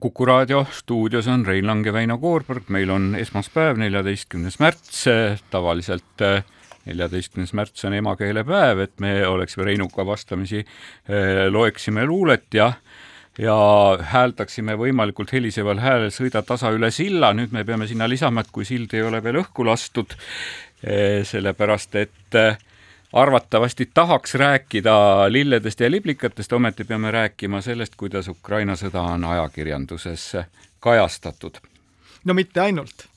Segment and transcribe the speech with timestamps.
[0.00, 5.04] Kuku raadio stuudios on Rein Lang ja Väino Koorberg, meil on esmaspäev, neljateistkümnes märts,
[5.50, 6.44] tavaliselt eh,
[6.86, 12.72] neljateistkümnes märts on emakeelepäev, et me oleksime Reinuga vastamisi, eh, loeksime luulet ja
[13.38, 13.54] ja
[14.02, 18.66] hääldaksime võimalikult heliseval häälel Sõida tasa üle silla, nüüd me peame sinna lisama, et kui
[18.66, 20.14] sild ei ole veel õhku lastud,
[20.82, 22.38] eh, sellepärast et
[23.12, 24.92] arvatavasti tahaks rääkida
[25.32, 30.36] lilledest ja liblikatest, ometi peame rääkima sellest, kuidas Ukraina sõda on ajakirjanduses
[30.80, 31.56] kajastatud.
[32.24, 33.08] no mitte ainult.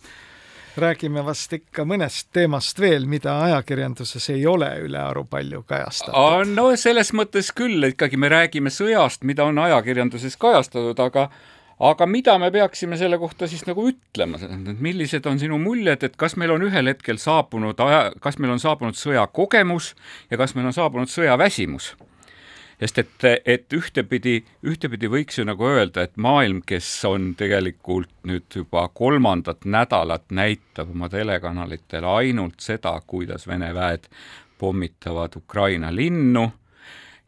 [0.78, 6.54] räägime vast ikka mõnest teemast veel, mida ajakirjanduses ei ole ülearu palju kajastatud.
[6.56, 11.30] no selles mõttes küll, ikkagi me räägime sõjast, mida on ajakirjanduses kajastatud, aga
[11.82, 14.38] aga mida me peaksime selle kohta siis nagu ütlema,
[14.80, 18.62] millised on sinu muljed, et kas meil on ühel hetkel saabunud aja, kas meil on
[18.62, 19.96] saabunud sõjakogemus
[20.30, 21.94] ja kas meil on saabunud sõjaväsimus?
[22.82, 28.58] sest et, et ühtepidi, ühtepidi võiks ju nagu öelda, et maailm, kes on tegelikult nüüd
[28.58, 34.10] juba kolmandat nädalat näitab oma telekanalitel ainult seda, kuidas Vene väed
[34.58, 36.48] pommitavad Ukraina linnu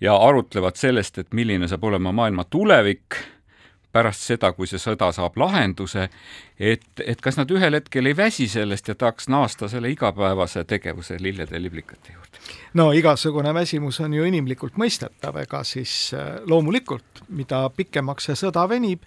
[0.01, 3.21] ja arutlevad sellest, et milline saab olema maailma tulevik
[3.93, 6.07] pärast seda, kui see sõda saab lahenduse,
[6.57, 11.19] et, et kas nad ühel hetkel ei väsi sellest ja tahaks naasta selle igapäevase tegevuse
[11.21, 12.41] lillede ja liblikate juurde?
[12.73, 18.65] no igasugune väsimus on ju inimlikult mõistetav, ega siis äh, loomulikult, mida pikemaks see sõda
[18.69, 19.05] venib,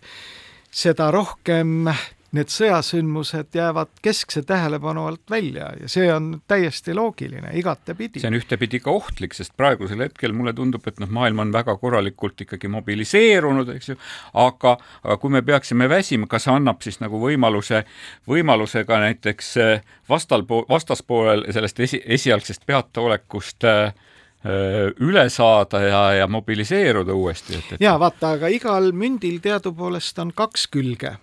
[0.70, 1.90] seda rohkem
[2.34, 8.20] need sõjasündmused jäävad keskse tähelepanu alt välja ja see on täiesti loogiline igatepidi.
[8.20, 11.76] see on ühtepidi ka ohtlik, sest praegusel hetkel mulle tundub, et noh, maailm on väga
[11.80, 13.98] korralikult ikkagi mobiliseerunud, eks ju,
[14.34, 17.84] aga, aga kui me peaksime väsima, kas annab siis nagu võimaluse,
[18.28, 23.94] võimaluse ka näiteks eh, vastalpool, vastaspoolel sellest esi, esialgsest peataolekust äh,
[25.02, 27.80] üle saada ja, ja mobiliseeruda uuesti, et, et.
[27.82, 31.16] ja vaata, aga igal mündil teadupoolest on kaks külge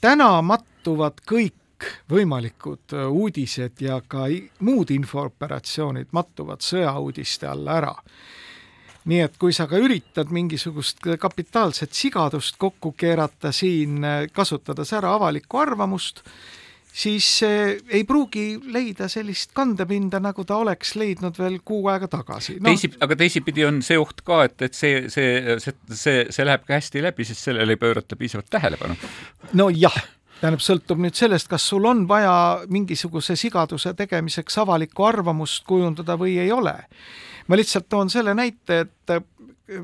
[0.00, 4.26] täna mattuvad kõik võimalikud äh, uudised ja ka
[4.60, 7.94] muud infooperatsioonid mattuvad sõjauudiste alla ära.
[9.04, 15.14] nii et kui sa ka üritad mingisugust kapitaalset sigadust kokku keerata siin, äh, kasutades ära
[15.14, 16.22] avalikku arvamust,
[16.92, 17.26] siis
[17.88, 22.68] ei pruugi leida sellist kandepinda, nagu ta oleks leidnud veel kuu aega tagasi no..
[22.68, 26.66] teisi, aga teisipidi on see oht ka, et, et see, see, see, see, see läheb
[26.68, 28.98] ka hästi läbi, sest sellele ei pöörata piisavalt tähelepanu.
[29.56, 29.96] nojah
[30.42, 32.34] tähendab, sõltub nüüd sellest, kas sul on vaja
[32.72, 36.76] mingisuguse sigaduse tegemiseks avalikku arvamust kujundada või ei ole.
[37.48, 39.78] ma lihtsalt toon selle näite, et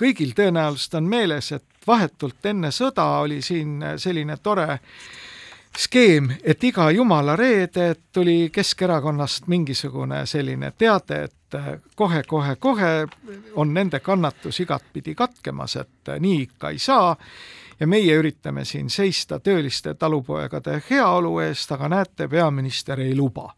[0.00, 4.80] kõigil tõenäoliselt on meeles, et vahetult enne sõda oli siin selline tore äh,
[5.78, 11.58] skeem, et iga jumala reede tuli Keskerakonnast mingisugune selline teade, et
[11.96, 13.06] kohe-kohe-kohe
[13.54, 17.16] on nende kannatus igatpidi katkemas, et nii ikka ei saa.
[17.80, 23.48] Ja meie üritame siin seista tööliste talupoegade heaolu eest, aga näete, peaminister ei luba.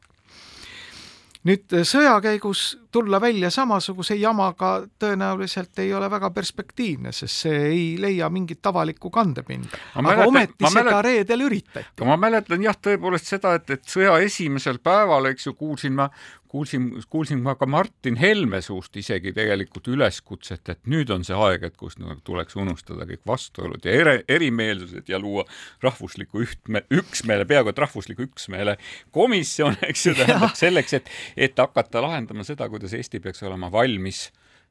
[1.42, 7.62] Nüüd eh, sõja käigus tulla välja samasuguse jamaga tõenäoliselt ei ole väga perspektiivne, sest see
[7.70, 9.80] ei leia mingit avalikku kandepinda.
[9.94, 12.04] aga mäletan, ometi seda mäletan, reedel üritati.
[12.04, 16.10] ma mäletan jah, tõepoolest seda, et, et sõja esimesel päeval, eks ju, kuulsin ma
[16.52, 21.64] kuulsin, kuulsin ma ka Martin Helme suust isegi tegelikult üleskutset, et nüüd on see aeg,
[21.64, 25.46] et kus nagu tuleks unustada kõik vastuolud ja ere, erimeelsused ja luua
[25.82, 28.76] rahvusliku ühtme, üksmeele, peaaegu et rahvusliku üksmeele
[29.16, 31.08] komisjon, eks ju, tähendab selleks, et,
[31.48, 34.24] et hakata lahendama seda, kuidas Eesti peaks olema valmis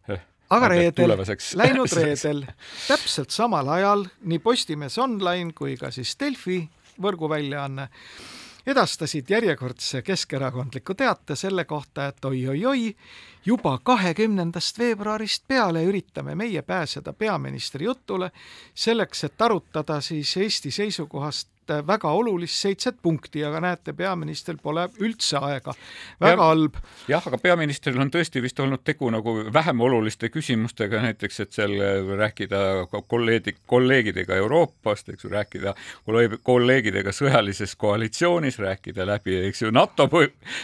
[0.09, 0.19] eh,
[0.51, 1.15] aga reedel,
[1.61, 2.43] läinud reedel,
[2.87, 6.59] täpselt samal ajal nii Postimees Online kui ka siis Delfi
[7.01, 7.87] võrguväljaanne
[8.67, 12.95] edastasid järjekordse keskerakondliku teate selle kohta, et oi-oi-oi,
[13.45, 18.31] juba kahekümnendast veebruarist peale üritame meie pääseda peaministri jutule
[18.75, 21.47] selleks, et arutada siis Eesti seisukohast
[21.87, 25.73] väga olulist seitset punkti, aga näete, peaministril pole üldse aega.
[26.21, 26.77] väga halb.
[27.07, 31.75] jah, aga peaministril on tõesti vist olnud tegu nagu vähem oluliste küsimustega, näiteks et seal
[32.17, 35.75] rääkida kolleegi, kolleegidega Euroopast, eks ju, rääkida
[36.43, 40.09] kolleegidega sõjalises koalitsioonis, rääkida läbi, eks ju, NATO,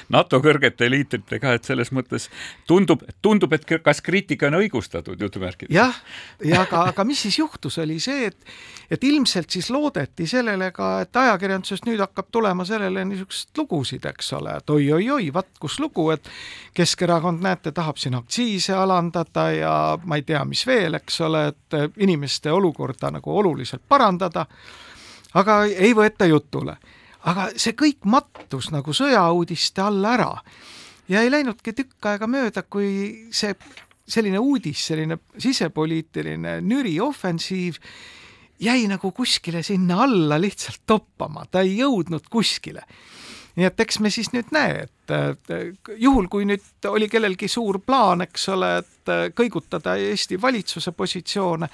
[0.09, 2.29] NATO kõrgete liitritega, et selles mõttes
[2.67, 5.73] tundub, tundub, et kas kriitika on õigustatud, jutumärkides.
[5.75, 6.01] jah,
[6.43, 8.37] ja aga, aga mis siis juhtus, oli see, et,
[8.91, 14.33] et ilmselt siis loodeti sellele ka et ajakirjandusest nüüd hakkab tulema sellele niisuguseid lugusid, eks
[14.37, 16.29] ole, et oi-oi-oi, vaat kus lugu, et
[16.77, 19.73] Keskerakond, näete, tahab siin aktsiise alandada ja
[20.03, 24.45] ma ei tea, mis veel, eks ole, et inimeste olukorda nagu oluliselt parandada,
[25.33, 26.77] aga ei võeta jutule.
[27.27, 30.31] aga see kõik mattus nagu sõjauudiste alla ära.
[31.09, 33.55] Ja ei läinudki tükk aega mööda, kui see
[34.07, 37.81] selline uudis, selline sisepoliitiline nüri ofensiiv
[38.59, 42.83] jäi nagu kuskile sinna alla lihtsalt toppama, ta ei jõudnud kuskile.
[43.57, 45.51] Nii et eks me siis nüüd näe, et
[45.97, 51.69] juhul, kui nüüd oli kellelgi suur plaan, eks ole, et kõigutada Eesti valitsuse positsioone,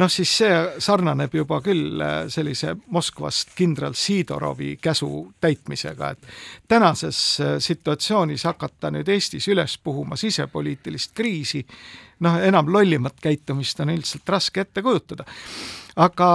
[0.00, 2.00] noh siis see sarnaneb juba küll
[2.32, 5.10] sellise Moskvast kindral Sidorovi käsu
[5.40, 7.18] täitmisega, et tänases
[7.66, 11.64] situatsioonis hakata nüüd Eestis üles puhuma sisepoliitilist kriisi,
[12.24, 15.26] noh, enam lollimat käitumist on üldiselt raske ette kujutada.
[15.98, 16.30] Aga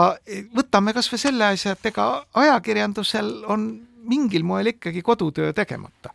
[0.53, 2.07] võtame kas või selle asja, et ega
[2.43, 3.67] ajakirjandusel on
[4.09, 6.13] mingil moel ikkagi kodutöö tegemata.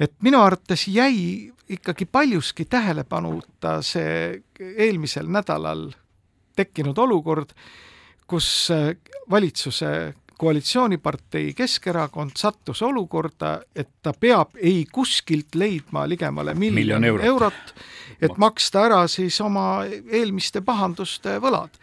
[0.00, 5.90] et minu arvates jäi ikkagi paljuski tähelepanuta see eelmisel nädalal
[6.56, 7.54] tekkinud olukord,
[8.26, 8.68] kus
[9.30, 17.26] valitsuse koalitsioonipartei Keskerakond sattus olukorda, et ta peab ei kuskilt leidma ligemale miljon, miljon eurot,
[17.26, 17.74] eurot,
[18.20, 21.78] et maksta ära siis oma eelmiste pahanduste võlad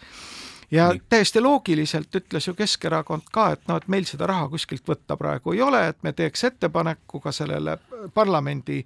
[0.71, 1.01] ja Nii.
[1.09, 5.55] täiesti loogiliselt ütles ju Keskerakond ka, et noh, et meil seda raha kuskilt võtta praegu
[5.55, 7.77] ei ole, et me teeks ettepaneku ka sellele
[8.13, 8.83] parlamendi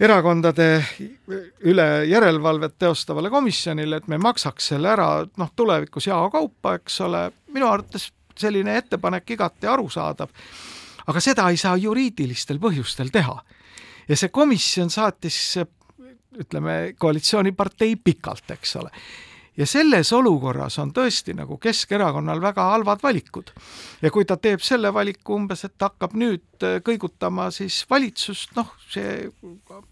[0.00, 0.68] erakondade
[1.68, 7.68] üle järelevalvet teostavale komisjonile, et me maksaks selle ära noh, tulevikus jaokaupa, eks ole, minu
[7.68, 10.30] arvates selline ettepanek igati arusaadav,
[11.06, 13.42] aga seda ei saa juriidilistel põhjustel teha.
[14.08, 15.58] ja see komisjon saatis
[16.38, 18.90] ütleme, koalitsioonipartei pikalt, eks ole
[19.56, 23.50] ja selles olukorras on tõesti nagu Keskerakonnal väga halvad valikud.
[24.02, 28.72] ja kui ta teeb selle valiku umbes, et hakkab nüüd äh, kõigutama siis valitsust, noh,
[28.90, 29.28] see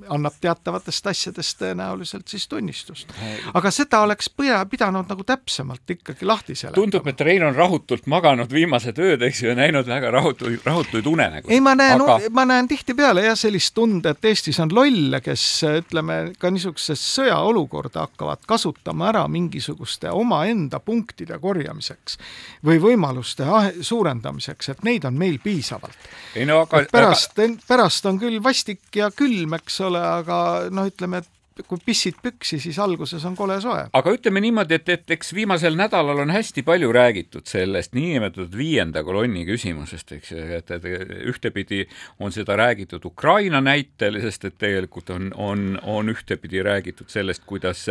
[0.09, 3.13] annab teatavatest asjadest tõenäoliselt siis tunnistust.
[3.55, 6.81] aga seda oleks pea, pidanud nagu täpsemalt ikkagi lahti seletama.
[6.81, 11.07] tundub, et Rein on rahutult maganud viimased ööd, eks ju, ja näinud väga rahutuid, rahutuid
[11.07, 11.53] unenägusid.
[11.53, 15.47] ei, ma näen aga..., ma näen tihtipeale jah, sellist tunde, et Eestis on lolle, kes
[15.69, 22.19] ütleme, ka niisuguses sõjaolukorda hakkavad kasutama ära mingi mingisuguste omaenda punktide korjamiseks
[22.65, 23.47] või võimaluste
[23.83, 26.09] suurendamiseks, et neid on meil piisavalt.
[26.47, 31.19] no aga pärast aga..., pärast on küll vastik ja külm, eks ole, aga noh, ütleme,
[31.25, 31.37] et
[31.69, 33.83] kui pissid püksi, siis alguses on kole soe.
[33.93, 39.03] aga ütleme niimoodi, et, et eks viimasel nädalal on hästi palju räägitud sellest niinimetatud viienda
[39.05, 40.87] kolonni küsimusest, eks ju, et, et
[41.33, 41.85] ühtepidi
[42.21, 47.85] on seda räägitud Ukraina näitel, sest et tegelikult on, on, on ühtepidi räägitud sellest, kuidas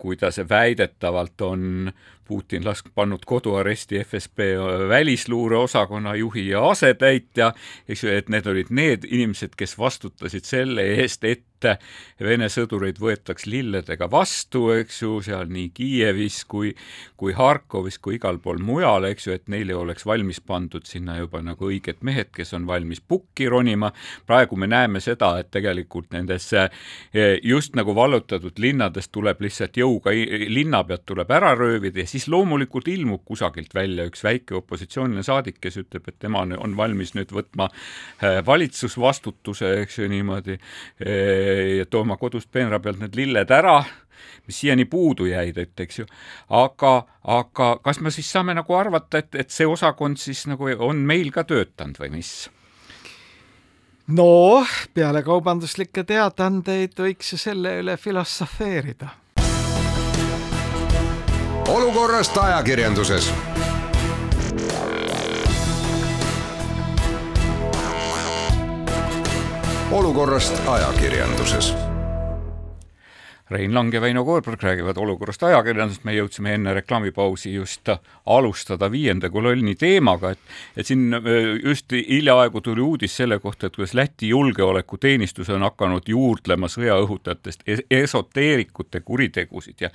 [0.00, 1.92] kuidas väidetavalt on
[2.30, 4.38] Putin lask-, pannud koduaresti FSB
[4.88, 7.52] välisluureosakonna juhi ja asetäitja,
[7.88, 11.46] eks ju, et need olid need inimesed, kes vastutasid selle eest, et
[12.24, 16.70] Vene sõdureid võetaks lilledega vastu, eks ju, seal nii Kiievis kui,
[17.20, 21.42] kui Harkovis kui igal pool mujal, eks ju, et neile oleks valmis pandud sinna juba
[21.44, 23.92] nagu õiged mehed, kes on valmis pukki ronima.
[24.26, 26.70] praegu me näeme seda, et tegelikult nendesse
[27.42, 30.12] just nagu vallutatud linnadest tuleb lihtsalt jõuga,
[30.48, 35.80] linnapead tuleb ära röövida ja siis loomulikult ilmub kusagilt välja üks väike opositsiooniline saadik, kes
[35.82, 40.58] ütleb, et tema on valmis nüüd võtma äh, valitsusvastutuse, eks ju niimoodi,
[41.02, 43.80] äh, ja tooma kodust peenra pealt need lilled ära
[44.46, 46.06] mis siiani puudu jäid, et eks ju,
[46.56, 46.94] aga,
[47.24, 51.32] aga kas me siis saame nagu arvata, et, et see osakond siis nagu on meil
[51.32, 52.50] ka töötanud või mis?
[54.10, 59.19] no peale kaubanduslikke teadaandeid võiks ju selle üle filosofeerida
[61.70, 63.32] olukorrast ajakirjanduses.
[69.90, 71.89] olukorrast ajakirjanduses
[73.50, 77.88] Rein Lang ja Väino Koorberg räägivad olukorrast ajakirjandusest, me jõudsime enne reklaamipausi just
[78.26, 80.38] alustada viienda kolonni teemaga, et
[80.76, 81.10] et siin
[81.64, 89.00] just hiljaaegu tuli uudis selle kohta, et kuidas Läti julgeolekuteenistus on hakanud juurdlema sõjaõhutajatest esoteerikute
[89.00, 89.80] kuritegusid.
[89.80, 89.90] Ja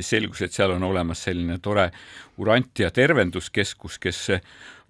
[0.00, 1.90] selgus, et seal on olemas selline tore
[2.38, 4.26] Urantia tervenduskeskus, kes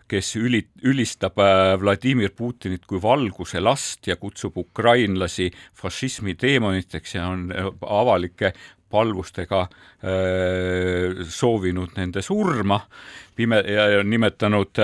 [0.09, 7.29] kes üli, ülistab äh, Vladimir Putinit kui valguse last ja kutsub ukrainlasi fašismi teemoniteks ja
[7.29, 8.53] on äh, avalike
[8.89, 9.67] palvustega
[10.01, 12.81] öö, äh, soovinud nende surma,
[13.37, 14.81] pime- ja nimetanud,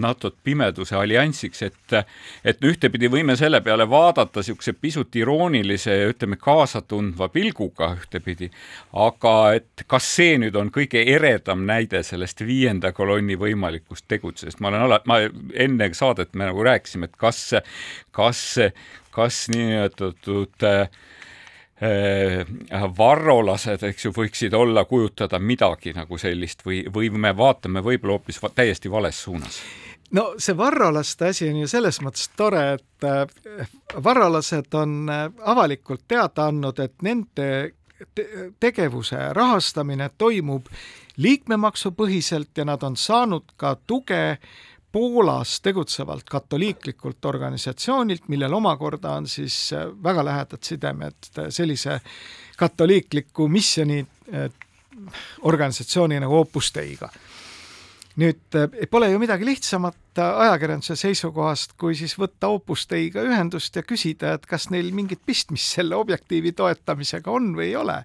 [0.00, 1.96] NATO-t pimeduse alliansiks, et
[2.44, 8.50] et ühtepidi võime selle peale vaadata niisuguse pisut iroonilise ja ütleme, kaasatundva pilguga ühtepidi,
[8.92, 14.72] aga et kas see nüüd on kõige eredam näide sellest viienda kolonni võimalikust tegutsusest, ma
[14.72, 15.20] olen ala-, ma
[15.54, 17.42] enne saadet me nagu rääkisime, et kas,
[18.14, 18.42] kas,
[19.14, 20.88] kas niinimetatud äh,
[22.98, 28.40] varrolased, eks ju, võiksid olla, kujutada midagi nagu sellist või, või me vaatame võib-olla hoopis
[28.54, 29.60] täiesti vales suunas?
[30.10, 33.68] No see varrolaste asi on ju selles mõttes tore, et äh,
[34.04, 37.48] varrolased on äh, avalikult teada andnud, et nende
[38.14, 38.24] te
[38.62, 40.68] tegevuse rahastamine toimub
[41.18, 44.38] liikmemaksupõhiselt ja nad on saanud ka tuge
[44.92, 52.00] Poolas tegutsevalt katoliiklikult organisatsioonilt, millel omakorda on siis äh, väga lähedad sidemed sellise
[52.56, 54.06] katoliikliku missiooni
[55.42, 57.08] organisatsiooni nagu Opus Deiga.
[58.18, 58.58] Nüüd
[58.90, 64.46] pole ju midagi lihtsamat ajakirjanduse seisukohast, kui siis võtta Opus Deiga ühendust ja küsida, et
[64.50, 68.02] kas neil mingit pistmist selle objektiivi toetamisega on või ei ole.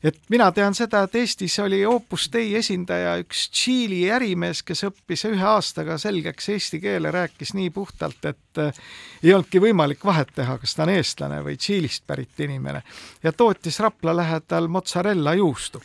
[0.00, 5.26] Et mina tean seda, et Eestis oli Opus Dei esindaja üks Tšiili ärimees, kes õppis
[5.28, 8.80] ühe aastaga selgeks eesti keele, rääkis nii puhtalt, et äh,
[9.22, 12.80] ei olnudki võimalik vahet teha, kas ta on eestlane või Tšiilist pärit inimene.
[13.22, 15.84] Ja tootis Rapla lähedal mozzarella juustu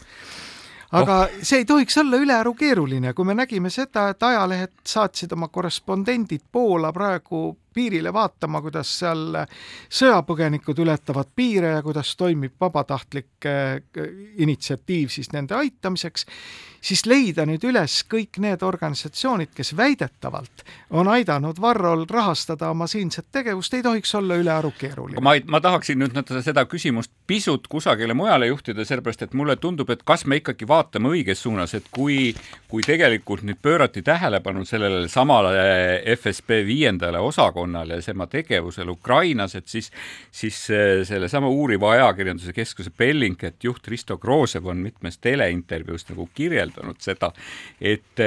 [1.02, 1.44] aga oh.
[1.44, 6.48] see ei tohiks olla ülearu keeruline, kui me nägime seda, et ajalehed saatsid oma korrespondendid
[6.52, 9.42] Poola praegu piirile vaatama, kuidas seal
[9.92, 13.82] sõjapõgenikud ületavad piire ja kuidas toimib vabatahtlik äh,
[14.42, 16.26] initsiatiiv siis nende aitamiseks,
[16.86, 20.66] siis leida nüüd üles kõik need organisatsioonid, kes väidetavalt
[20.96, 25.22] on aidanud Varrol rahastada oma siinset tegevust, ei tohiks olla ülearu keeruline.
[25.22, 30.04] ma, ma tahaksin nüüd seda küsimust pisut kusagile mujale juhtida, sellepärast et mulle tundub, et
[30.06, 32.36] kas me ikkagi vaatame õiges suunas, et kui,
[32.70, 35.56] kui tegelikult nüüd pöörati tähelepanu sellele samale
[36.16, 39.92] FSB viiendale osakonnale, osakonnale ja tema tegevusele Ukrainas, et siis,
[40.32, 47.00] siis äh, sellesama uuriva ajakirjanduse keskuse Bellingcat juht Risto Groosev on mitmes teleintervjuus nagu kirjeldanud
[47.00, 47.32] seda,
[47.82, 48.22] et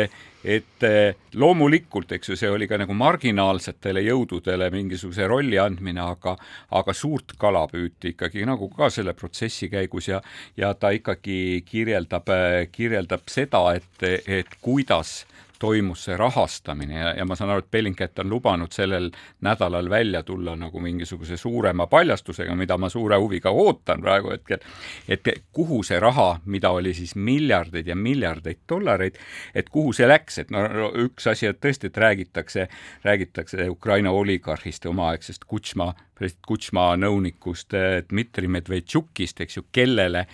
[0.44, 6.36] et äh, loomulikult, eks ju, see oli ka nagu marginaalsetele jõududele mingisuguse rolli andmine, aga
[6.70, 10.22] aga suurt kala püüti ikkagi nagu ka selle protsessi käigus ja
[10.56, 15.24] ja ta ikkagi kirjeldab, äh, kirjeldab seda, et, et kuidas
[15.58, 19.10] toimus see rahastamine ja, ja ma saan aru, et Bellingcat on lubanud sellel
[19.44, 24.64] nädalal välja tulla nagu mingisuguse suurema paljastusega, mida ma suure huviga ootan praegu hetkel,
[25.08, 29.18] et kuhu see raha, mida oli siis miljardeid ja miljardeid dollareid,
[29.54, 30.64] et kuhu see läks, et no
[31.06, 32.68] üks asi, et tõesti, et räägitakse,
[33.04, 40.24] räägitakse Ukraina oligarhist ja omaaegsest Kutšma president Kutšma nõunikust eh, Dmitri Medvedtšukist, eks ju, kellele,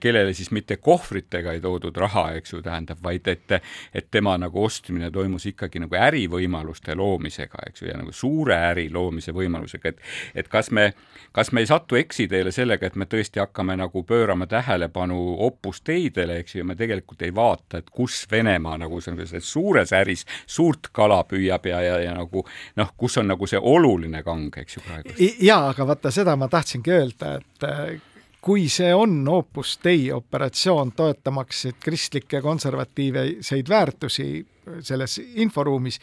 [0.00, 3.56] kellele siis mitte kohvritega ei toodud raha, eks ju, tähendab, vaid et,
[3.94, 8.88] et tema nagu ostmine toimus ikkagi nagu ärivõimaluste loomisega, eks ju, ja nagu suure äri
[8.92, 10.00] loomise võimalusega, et
[10.34, 10.92] et kas me,
[11.32, 16.54] kas me ei satu eksiteele sellega, et me tõesti hakkame nagu pöörama tähelepanu opusteidele, eks
[16.54, 21.22] ju, ja me tegelikult ei vaata, et kus Venemaa nagu selles suures äris suurt kala
[21.28, 22.44] püüab ja, ja, ja nagu
[22.76, 25.09] noh, kus on nagu see oluline kang, eks ju, praegu
[25.40, 28.00] jaa, aga vaata, seda ma tahtsingi öelda, et äh,
[28.40, 34.46] kui see on Opus Dei operatsioon toetamaks kristlikke konservatiivseid väärtusi
[34.80, 36.00] selles inforuumis,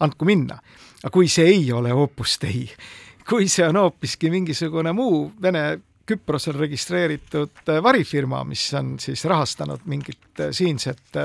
[0.00, 0.58] andku minna.
[1.02, 2.68] aga kui see ei ole Opus Dei,
[3.28, 9.84] kui see on hoopiski mingisugune muu Vene Küprosel registreeritud äh, varifirma, mis on siis rahastanud
[9.84, 11.18] mingit äh, siinset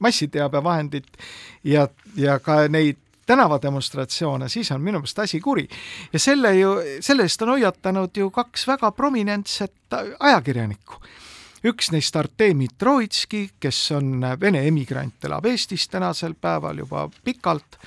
[0.00, 1.06] massiteabevahendit
[1.64, 5.68] ja, ja ka neid tänavademonstratsioone, siis on minu meelest asi kuri.
[6.12, 9.74] ja selle ju, selle eest on hoiatanud ju kaks väga prominentset
[10.20, 11.00] ajakirjanikku.
[11.64, 17.78] üks neist Artemi Troitski, kes on Vene emigrant, elab Eestis tänasel päeval juba pikalt,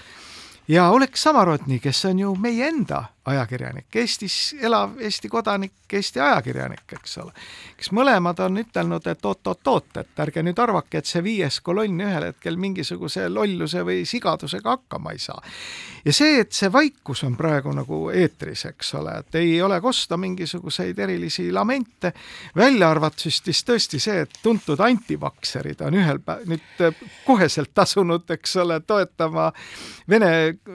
[0.68, 6.86] ja Oleg Samorodni, kes on ju meie enda ajakirjanik, Eestis elav Eesti kodanik, Eesti ajakirjanik,
[6.98, 7.34] eks ole,
[7.78, 12.30] kes mõlemad on ütelnud, et oot-oot-oot, et ärge nüüd arvake, et see viies kolonn ühel
[12.30, 15.42] hetkel mingisuguse lolluse või sigadusega hakkama ei saa.
[16.06, 20.18] ja see, et see vaikus on praegu nagu eetris, eks ole, et ei ole kosta
[20.18, 22.14] mingisuguseid erilisi lamente,
[22.56, 28.56] välja arvatud siis tõesti see, et tuntud antivakserid on ühel päeval nüüd koheselt asunud, eks
[28.64, 29.52] ole, toetama
[30.10, 30.30] Vene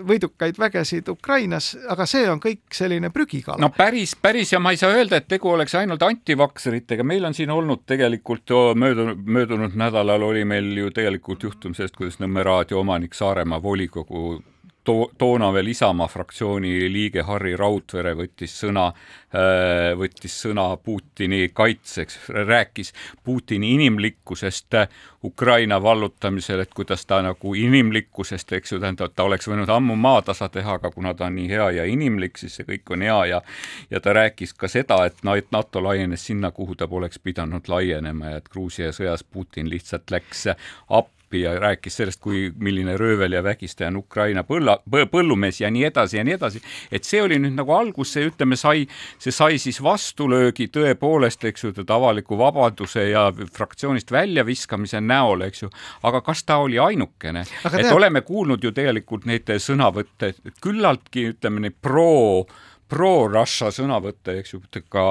[0.09, 3.61] võidukaid vägesid Ukrainas, aga see on kõik selline prügikala.
[3.63, 7.35] no päris, päris ja ma ei saa öelda, et tegu oleks ainult antivakseritega, meil on
[7.35, 12.81] siin olnud tegelikult möödunud, möödunud nädalal oli meil ju tegelikult juhtum sellest, kuidas Nõmme raadio
[12.81, 14.43] omanik Saaremaa volikogu
[14.85, 18.89] to-, toona veel Isamaa fraktsiooni liige Harri Raudvere võttis sõna,
[19.35, 22.93] äh, võttis sõna Putini kaitseks, rääkis
[23.25, 24.75] Putini inimlikkusest
[25.25, 30.49] Ukraina vallutamisel, et kuidas ta nagu inimlikkusest, eks ju, tähendab, ta oleks võinud ammu maatasa
[30.49, 33.43] teha, aga kuna ta on nii hea ja inimlik, siis see kõik on hea ja
[33.91, 38.43] ja ta rääkis ka seda, et NATO laienes sinna, kuhu ta poleks pidanud laienema ja
[38.43, 40.47] et Gruusia sõjas Putin lihtsalt läks
[40.89, 44.79] appi appi ja rääkis sellest, kui, milline röövel ja vägistaja on Ukraina põlla,
[45.11, 46.61] põllumees ja nii edasi ja nii edasi.
[46.93, 48.87] et see oli nüüd nagu algus, see ütleme, sai,
[49.19, 55.71] see sai siis vastulöögi tõepoolest, eks ju, avaliku vabaduse ja fraktsioonist väljaviskamise näol, eks ju,
[56.03, 57.45] aga kas ta oli ainukene?
[57.65, 62.45] et oleme kuulnud ju tegelikult neid sõnavõtte küllaltki, ütleme neid pro
[62.93, 64.61] pro-Russia sõnavõtte, eks ju,
[64.93, 65.05] ka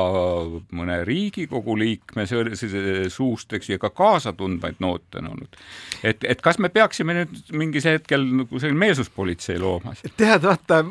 [0.78, 5.58] mõne Riigikogu liikme suust, eks ju, ja ka kaasatundvaid noote on olnud.
[6.04, 9.96] et, et kas me peaksime nüüd mingis hetkel nagu selline meelsuspolitsei looma?
[10.18, 10.84] tead, vaata,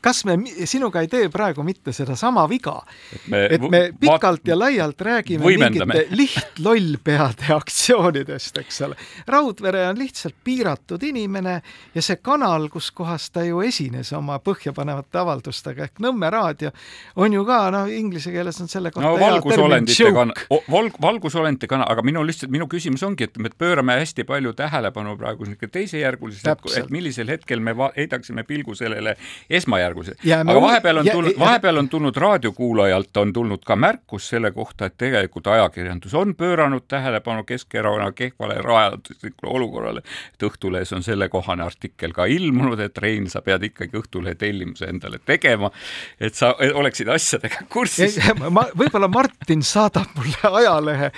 [0.00, 2.76] kas me sinuga ei tee praegu mitte sedasama viga,
[3.50, 8.98] et me pikalt ja laialt räägime mingite lihtlollpeade aktsioonidest, eks ole.
[9.26, 11.56] Raudvere on lihtsalt piiratud inimene
[11.94, 16.70] ja see kanal, kus kohas ta ju esines oma põhjapanevate avaldustega ehk Nõmme raadio,
[17.18, 21.90] on ju ka noh, inglise keeles on selle kohta no, valgusolendite kanal, valg, valgusolendite kanal,
[21.90, 26.70] aga minu lihtsalt, minu küsimus ongi, et me pöörame hästi palju tähelepanu praegu niisugune teisejärguliselt,
[26.78, 29.16] et millisel hetkel me heidaksime pilgu sellele
[29.50, 30.12] esmajärgulisele järgus.
[30.46, 34.96] aga vahepeal on tulnud, vahepeal on tulnud raadiokuulajalt on tulnud ka märkus selle kohta, et
[34.98, 40.02] tegelikult ajakirjandus on pööranud tähelepanu Keskerakonna kehvale rahanduslikule olukorrale.
[40.34, 45.18] et Õhtulehes on sellekohane artikkel ka ilmunud, et Rein, sa pead ikkagi Õhtulehe tellimuse endale
[45.24, 45.70] tegema,
[46.20, 48.18] et sa oleksid asjadega kursis.
[48.50, 51.12] ma, võib-olla Martin saadab mulle ajalehe.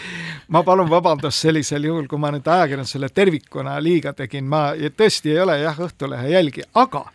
[0.48, 5.40] ma palun vabandust sellisel juhul, kui ma nüüd ajakirjandusele tervikuna liiga tegin, ma tõesti ei
[5.40, 7.06] ole jah, Õhtulehe jälgi, aga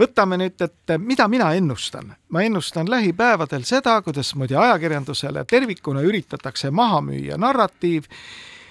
[0.00, 2.14] võtame nüüd, et mida mina ennustan.
[2.28, 8.04] ma ennustan lähipäevadel seda, kuidas muidu ajakirjandusele tervikuna üritatakse maha müüa narratiiv,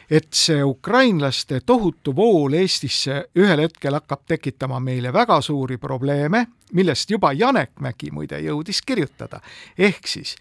[0.10, 7.10] et see ukrainlaste tohutu vool Eestisse ühel hetkel hakkab tekitama meile väga suuri probleeme, millest
[7.10, 9.42] juba Janek Mägi muide jõudis kirjutada.
[9.78, 10.36] ehk siis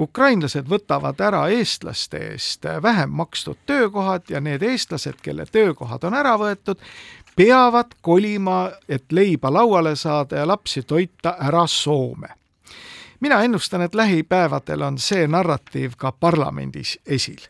[0.00, 6.36] ukrainlased võtavad ära eestlaste eest vähem makstud töökohad ja need eestlased, kelle töökohad on ära
[6.40, 6.80] võetud,
[7.40, 12.28] peavad kolima, et leiba lauale saada ja lapsi toita ära Soome.
[13.20, 17.40] mina ennustan, et lähipäevadel on see narratiiv ka parlamendis esil.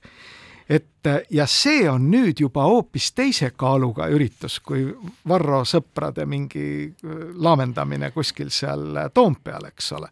[0.69, 0.87] et
[1.31, 4.95] ja see on nüüd juba hoopis teise kaaluga üritus kui
[5.29, 10.09] Varro sõprade mingi äh, laamendamine kuskil seal Toompeal, eks ole,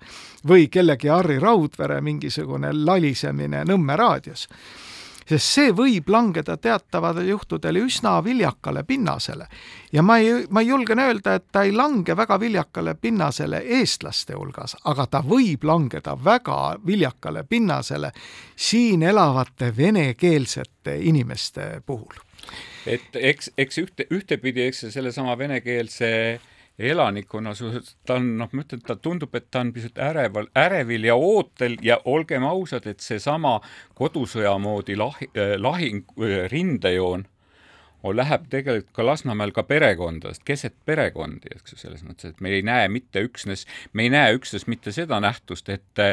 [0.48, 4.48] või kellegi Harri Raudvere mingisugune lalisemine Nõmme raadios
[5.28, 9.46] sest see võib langeda teatavatel juhtudel üsna viljakale pinnasele.
[9.92, 14.76] ja ma ei, ma julgen öelda, et ta ei lange väga viljakale pinnasele eestlaste hulgas,
[14.84, 18.12] aga ta võib langeda väga viljakale pinnasele
[18.56, 22.20] siin elavate venekeelsete inimeste puhul.
[22.86, 26.40] et eks, eks ühte, ühtepidi, eks sellesama venekeelse
[27.58, 31.16] suhtes, ta on, noh, ma ütlen, ta tundub, et ta on pisut äreval, ärevil ja
[31.18, 33.58] ootel ja olgem ausad, et seesama
[33.98, 37.26] kodusõja moodi lahi, äh, lahing, äh, rindejoon
[38.02, 42.54] on, läheb tegelikult ka Lasnamäel ka perekondadest, keset perekondi, eks ju, selles mõttes, et me
[42.54, 46.04] ei näe mitte üksnes, me ei näe üksnes mitte seda nähtust, et,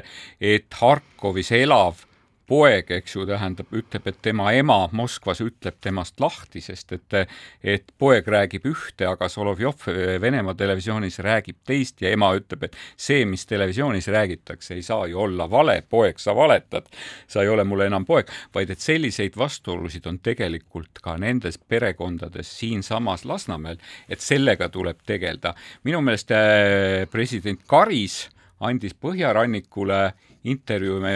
[0.42, 2.02] et Harkovis elav
[2.48, 7.18] poeg, eks ju, tähendab, ütleb, et tema ema Moskvas ütleb temast lahti, sest et
[7.64, 9.88] et poeg räägib ühte, aga Solovjov
[10.22, 15.20] Venemaa televisioonis räägib teist ja ema ütleb, et see, mis televisioonis räägitakse, ei saa ju
[15.26, 16.90] olla vale, poeg, sa valetad,
[17.28, 22.52] sa ei ole mulle enam poeg, vaid et selliseid vastuolusid on tegelikult ka nendes perekondades
[22.60, 25.56] siinsamas Lasnamäel, et sellega tuleb tegeleda.
[25.84, 28.26] minu meelest äh, president Karis
[28.60, 30.14] andis Põhjarannikule
[30.46, 31.14] intervjuu me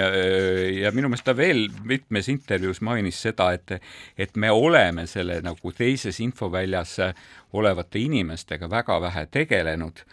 [0.79, 3.77] ja minu meelest ta veel mitmes intervjuus mainis seda, et
[4.17, 6.97] et me oleme selle nagu teises infoväljas
[7.53, 10.05] olevate inimestega väga vähe tegelenud,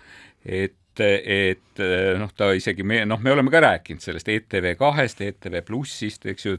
[0.45, 1.83] et et
[2.19, 6.47] noh, ta isegi me, noh, me oleme ka rääkinud sellest ETV kahest, ETV Plussist, eks
[6.47, 6.57] ju,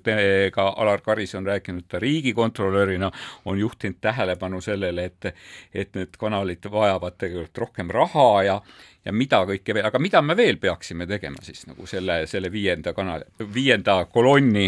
[0.54, 3.12] ka Alar Karis on rääkinud, ta riigikontrolörina
[3.45, 5.32] on juhtinud tähelepanu sellele, et
[5.73, 8.62] et need kanalid vajavad tegelikult rohkem raha ja
[9.08, 12.93] ja mida kõike veel, aga mida me veel peaksime tegema siis nagu selle, selle viienda
[12.97, 14.67] kanali, viienda kolonni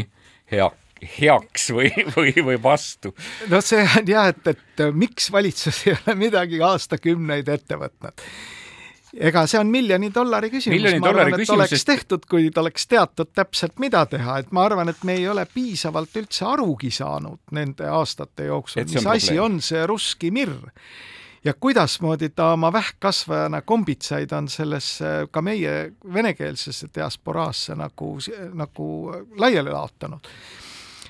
[0.51, 0.69] hea,
[1.17, 3.13] heaks või, või, või vastu?
[3.51, 8.25] no see on jah, et, et miks valitsus ei ole midagi aastakümneid ette võtnud
[9.13, 13.31] ega see on miljoni dollari küsimus, ma arvan, et küsimus, oleks tehtud, kui oleks teatud
[13.35, 17.89] täpselt, mida teha, et ma arvan, et me ei ole piisavalt üldse arugi saanud nende
[17.89, 20.57] aastate jooksul, mis asi on see russki mirr
[21.43, 28.17] ja kuidasmoodi ta oma vähkkasvajana kombitsaid on sellesse ka meie venekeelsesse diasporaasse nagu,
[28.53, 28.89] nagu
[29.39, 30.27] laiali laotanud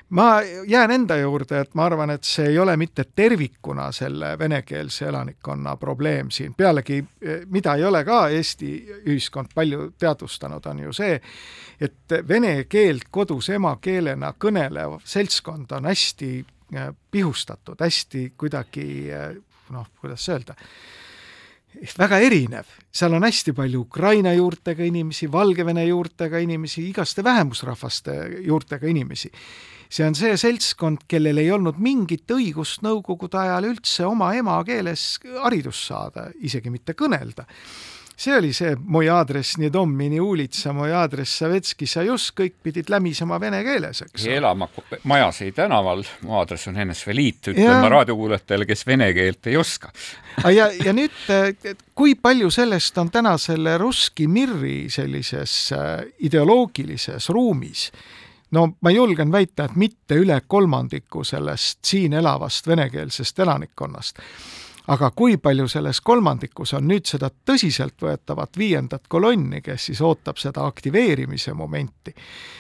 [0.10, 5.06] ma jään enda juurde, et ma arvan, et see ei ole mitte tervikuna selle venekeelse
[5.06, 7.04] elanikkonna probleem siin, pealegi
[7.50, 8.72] mida ei ole ka Eesti
[9.06, 11.20] ühiskond palju teadvustanud, on ju see,
[11.82, 16.32] et vene keelt kodus emakeelena kõnelev seltskond on hästi
[16.76, 19.36] äh, pihustatud, hästi kuidagi äh,
[19.70, 20.56] noh, kuidas öelda,
[21.98, 28.88] väga erinev, seal on hästi palju Ukraina juurtega inimesi, Valgevene juurtega inimesi, igaste vähemusrahvaste juurtega
[28.90, 29.30] inimesi
[29.90, 35.06] see on see seltskond, kellel ei olnud mingit õigust Nõukogude ajal üldse oma emakeeles
[35.44, 37.48] haridust saada, isegi mitte kõnelda
[38.20, 42.92] see oli see Moj aadress nii dommi, nii uulitsa, Moj aadress Savetski Sajus, kõik pidid
[42.92, 44.26] lämisema vene keeles, eks.
[44.36, 44.68] elama
[45.10, 49.58] majas ei tänaval, mu aadress on NSV Liit, ütlen ma raadiokuulajatele, kes vene keelt ei
[49.60, 49.92] oska.
[50.52, 51.16] ja, ja nüüd,
[51.96, 57.90] kui palju sellest on täna selle Russki Mirri sellises äh, ideoloogilises ruumis
[58.52, 64.20] no ma julgen väita, et mitte üle kolmandiku sellest siin elavast venekeelsest elanikkonnast.
[64.90, 70.66] aga kui palju selles kolmandikus on nüüd seda tõsiseltvõetavat viiendat kolonni, kes siis ootab seda
[70.66, 72.14] aktiveerimise momenti,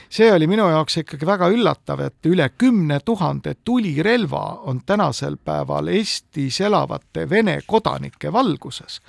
[0.09, 5.87] see oli minu jaoks ikkagi väga üllatav, et üle kümne tuhande tulirelva on tänasel päeval
[5.87, 9.01] Eestis elavate Vene kodanike valguses.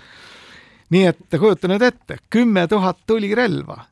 [0.90, 3.85] Nii et kujuta nüüd ette, kümme tuhat tulirelva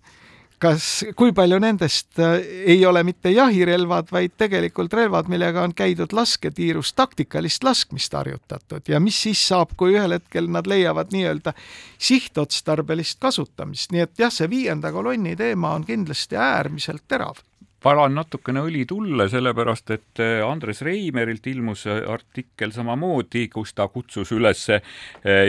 [0.63, 2.39] kas, kui palju nendest äh,
[2.75, 8.87] ei ole mitte jahirelvad, vaid tegelikult relvad, millega on käidud lasketiirus taktikalist laskmist harjutatud?
[8.89, 11.55] Ja mis siis saab, kui ühel hetkel nad leiavad nii-öelda
[11.99, 17.45] sihtotstarbelist kasutamist, nii et jah, see viienda kolonni teema on kindlasti äärmiselt terav.
[17.85, 24.35] Valan natukene õli tulle, sellepärast et äh, Andres Reimerilt ilmus artikkel samamoodi, kus ta kutsus
[24.35, 24.83] üles äh,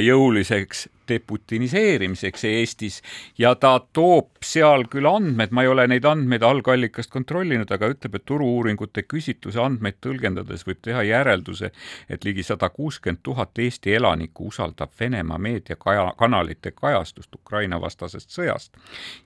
[0.06, 3.02] jõuliseks deputiniseerimiseks Eestis
[3.38, 8.16] ja ta toob seal küll andmed, ma ei ole neid andmeid algallikast kontrollinud, aga ütleb,
[8.16, 11.72] et turu-uuringute küsitluse andmeid tõlgendades võib teha järelduse,
[12.10, 18.78] et ligi sada kuuskümmend tuhat Eesti elanikku usaldab Venemaa meediakanalite kajastust Ukraina vastasest sõjast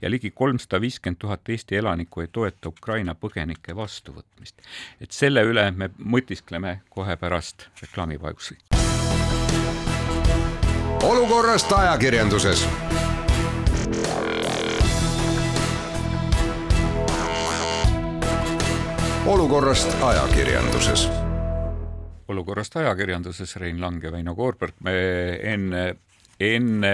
[0.02, 4.56] ja ligi kolmsada viiskümmend tuhat Eesti elanikku ei toeta Ukraina põgenike vastuvõtmist.
[5.02, 8.83] et selle üle me mõtiskleme kohe pärast reklaamipausi
[11.04, 12.68] olukorrast ajakirjanduses.
[19.26, 21.10] olukorrast ajakirjanduses.
[22.28, 24.94] olukorrast ajakirjanduses Rein Lang ja Väino Koorberg, me
[25.42, 25.96] enne
[26.40, 26.92] enne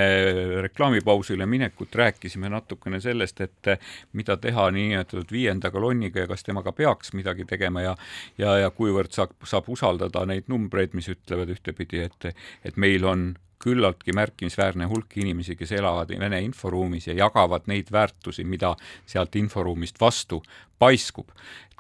[0.62, 3.68] reklaamipausile minekut rääkisime natukene sellest, et
[4.14, 7.96] mida teha niinimetatud viienda kolonniga ja kas temaga peaks midagi tegema ja
[8.38, 12.34] ja, ja kuivõrd saab, saab usaldada neid numbreid, mis ütlevad ühtepidi, et,
[12.66, 13.32] et meil on
[13.64, 20.00] küllaltki märkimisväärne hulk inimesi, kes elavad Vene inforuumis ja jagavad neid väärtusi, mida sealt inforuumist
[20.02, 20.44] vastu
[20.80, 21.32] paiskub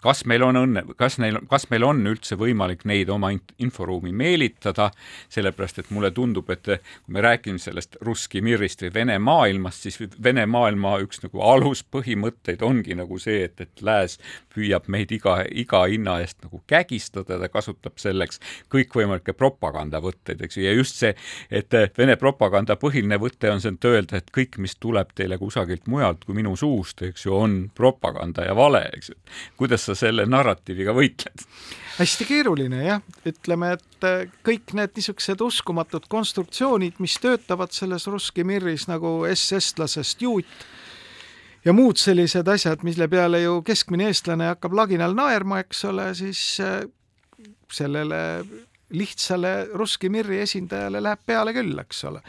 [0.03, 4.89] kas meil on õnne, kas neil, kas meil on üldse võimalik neid oma inforuumi meelitada,
[5.31, 9.99] sellepärast et mulle tundub, et kui me räägime sellest Russki Mirist või Vene maailmast, siis
[10.23, 14.17] Vene maailma üks nagu aluspõhimõtteid ongi nagu see, et, et lääs
[14.53, 18.41] püüab meid iga, iga hinna eest nagu kägistada, ta kasutab selleks
[18.73, 21.13] kõikvõimalikke propagandavõtteid, eks ju, ja just see,
[21.51, 25.87] et Vene propaganda põhiline võte on see, et öelda, et kõik, mis tuleb teile kusagilt
[25.91, 29.17] mujalt kui minu suust, eks ju, on propaganda ja vale, eks ju.
[29.59, 31.45] kuidas sa selle narratiiviga võitled?
[31.99, 38.45] hästi keeruline jah, ütleme, et äh, kõik need niisugused uskumatud konstruktsioonid, mis töötavad selles Russki
[38.47, 40.63] Mirris nagu S-estlasest juut
[41.65, 46.43] ja muud sellised asjad, mille peale ju keskmine eestlane hakkab laginal naerma, eks ole, siis
[46.63, 46.81] äh,
[47.71, 48.23] sellele
[48.95, 52.23] lihtsale Russki Mirri esindajale läheb peale küll, eks ole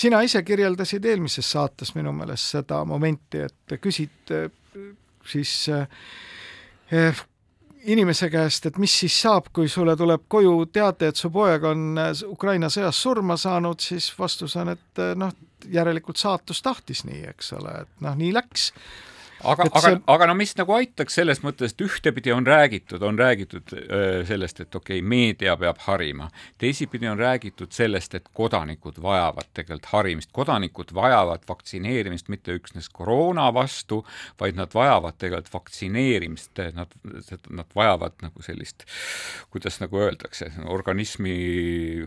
[0.00, 4.50] sina ise kirjeldasid eelmises saates minu meelest seda momenti, et küsid äh,
[5.26, 5.88] siis äh,
[7.82, 11.86] inimese käest, et mis siis saab, kui sulle tuleb koju teade, et su poeg on
[11.98, 15.32] eh, Ukraina sõjas surma saanud, siis vastus on, et eh, noh,
[15.70, 18.70] järelikult saatus tahtis nii, eks ole, et noh, nii läks
[19.44, 23.18] aga, aga see..., aga no mis nagu aitaks selles mõttes, et ühtepidi on räägitud, on
[23.18, 26.28] räägitud öö, sellest, et okei okay,, meedia peab harima,
[26.60, 33.48] teisipidi on räägitud sellest, et kodanikud vajavad tegelikult harimist, kodanikud vajavad vaktsineerimist mitte üksnes koroona
[33.54, 34.02] vastu,
[34.40, 36.94] vaid nad vajavad tegelikult vaktsineerimist, nad,
[37.50, 38.86] nad vajavad nagu sellist,
[39.50, 41.36] kuidas nagu öeldakse, organismi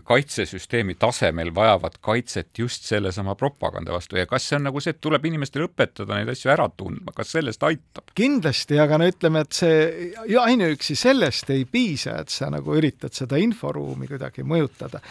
[0.06, 4.18] kaitsesüsteemi tasemel vajavad kaitset just sellesama propaganda vastu.
[4.18, 7.34] Ja kas see on nagu see, et tuleb inimestele õpetada neid asju ära tundma, kas
[7.38, 8.12] sellest aitab?
[8.14, 13.40] kindlasti, aga no ütleme, et see ainuüksi sellest ei piisa, et sa nagu üritad seda
[13.40, 15.02] inforuumi kuidagi mõjutada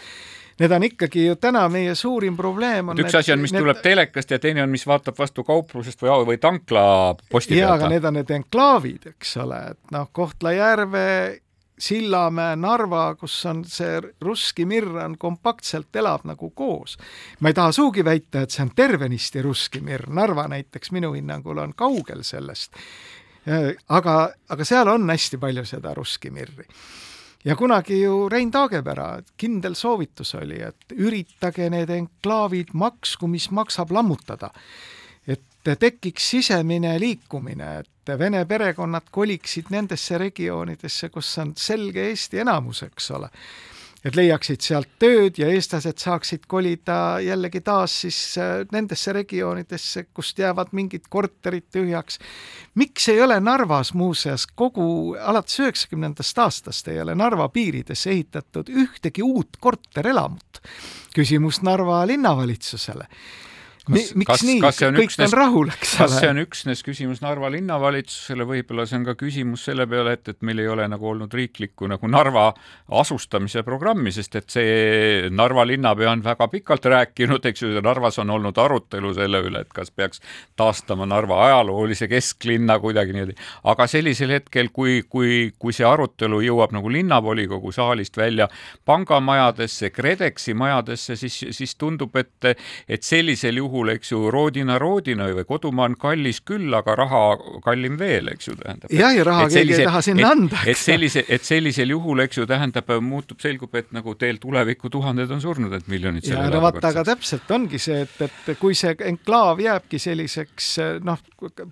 [0.60, 3.64] need on ikkagi ju täna meie suurim probleem on üks asi on, mis need...
[3.64, 6.84] tuleb telekast ja teine on, mis vaatab vastu kauplusest või, või tankla
[7.32, 7.62] posti pealt.
[7.64, 11.08] jaa, aga need on need enklaavid, eks ole, et noh, Kohtla-Järve
[11.80, 16.98] Sillamäe, Narva, kus on see Russki Mir on kompaktselt, elab nagu koos.
[17.40, 21.58] ma ei taha sugugi väita, et see on tervenisti Russki Mir, Narva näiteks minu hinnangul
[21.58, 22.76] on kaugel sellest.
[23.90, 26.68] aga, aga seal on hästi palju seda Russki Mirri
[27.46, 33.92] ja kunagi ju Rein Taagepera kindel soovitus oli, et üritage need enklaavid maksku, mis maksab
[33.92, 34.54] lammutada.
[35.72, 42.84] Et tekiks sisemine liikumine, et vene perekonnad koliksid nendesse regioonidesse, kus on selge Eesti enamus,
[42.84, 43.30] eks ole.
[44.04, 50.40] et leiaksid sealt tööd ja eestlased saaksid kolida jällegi taas siis äh, nendesse regioonidesse, kust
[50.40, 52.20] jäävad mingid korterid tühjaks.
[52.76, 59.24] miks ei ole Narvas muuseas kogu, alates üheksakümnendast aastast ei ole Narva piiridesse ehitatud ühtegi
[59.24, 60.62] uut korterelamut?
[61.16, 63.08] küsimus Narva linnavalitsusele
[63.84, 66.06] kas, miks kas, nii, kõik üksnes, on rahul, eks ole.
[66.06, 70.30] kas see on üksnes küsimus Narva linnavalitsusele, võib-olla see on ka küsimus selle peale, et,
[70.32, 72.46] et meil ei ole nagu olnud riiklikku nagu Narva
[73.02, 78.32] asustamise programmi, sest et see Narva linnapea on väga pikalt rääkinud, eks ju, Narvas on
[78.38, 80.24] olnud arutelu selle üle, et kas peaks
[80.60, 83.36] taastama Narva ajaloolise kesklinna kuidagi niimoodi,
[83.74, 88.48] aga sellisel hetkel, kui, kui, kui see arutelu jõuab nagu linnavolikogu saalist välja
[88.88, 92.54] pangamajadesse, KredExi majadesse, siis, siis tundub, et,
[92.88, 97.22] et sellisel juhul puhul, eks ju, roodina roodina või kodumaa on kallis küll, aga raha
[97.66, 98.94] kallim veel, eks ju, tähendab.
[98.94, 100.62] jah, ja raha keegi ei taha sinna et, anda.
[100.70, 105.32] et sellise, et sellisel juhul, eks ju, tähendab, muutub, selgub, et nagu teil tuleviku tuhanded
[105.34, 108.94] on surnud, et miljonid ja no vaata, aga täpselt ongi see, et, et kui see
[109.10, 110.70] enklaav jääbki selliseks
[111.04, 111.22] noh,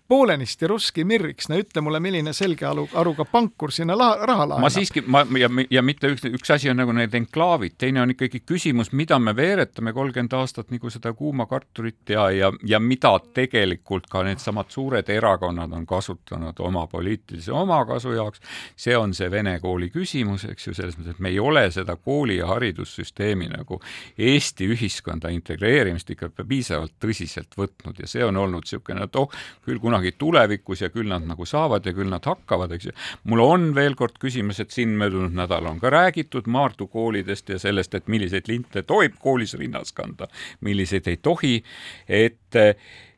[0.09, 4.63] poolenisti russki mirriks, no ütle mulle, milline selge aru, aruga pankur sinna raha laenab.
[4.63, 8.15] ma siiski, ma ja, ja mitte üks, üks asi on nagu need enklaavid, teine on
[8.15, 12.79] ikkagi küsimus, mida me veeretame kolmkümmend aastat nagu seda kuuma kartulit kultuurit ja, ja, ja
[12.79, 18.41] mida tegelikult ka needsamad suured erakonnad on kasutanud oma poliitilise omakasu jaoks,
[18.75, 21.95] see on see vene kooli küsimus, eks ju, selles mõttes, et me ei ole seda
[21.95, 23.79] kooli ja haridussüsteemi nagu
[24.17, 29.31] Eesti ühiskonda integreerimist ikka piisavalt tõsiselt võtnud ja see on olnud niisugune, et oh,
[29.65, 32.95] küll kunagi tulevikus ja küll nad nagu saavad ja küll nad hakkavad, eks ju.
[33.23, 37.59] mul on veel kord küsimus, et siin möödunud nädalal on ka räägitud Maardu koolidest ja
[37.59, 40.27] sellest, et milliseid linte tohib koolis rinnas kanda,
[40.61, 41.61] milliseid ei tohi
[42.07, 42.59] et,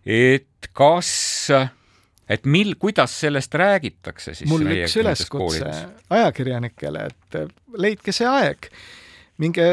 [0.06, 1.12] et kas
[2.30, 5.73] et mil, kuidas sellest räägitakse siis mul üks üleskutse
[6.10, 7.39] ajakirjanikele, et
[7.78, 8.69] leidke see aeg,
[9.43, 9.67] minge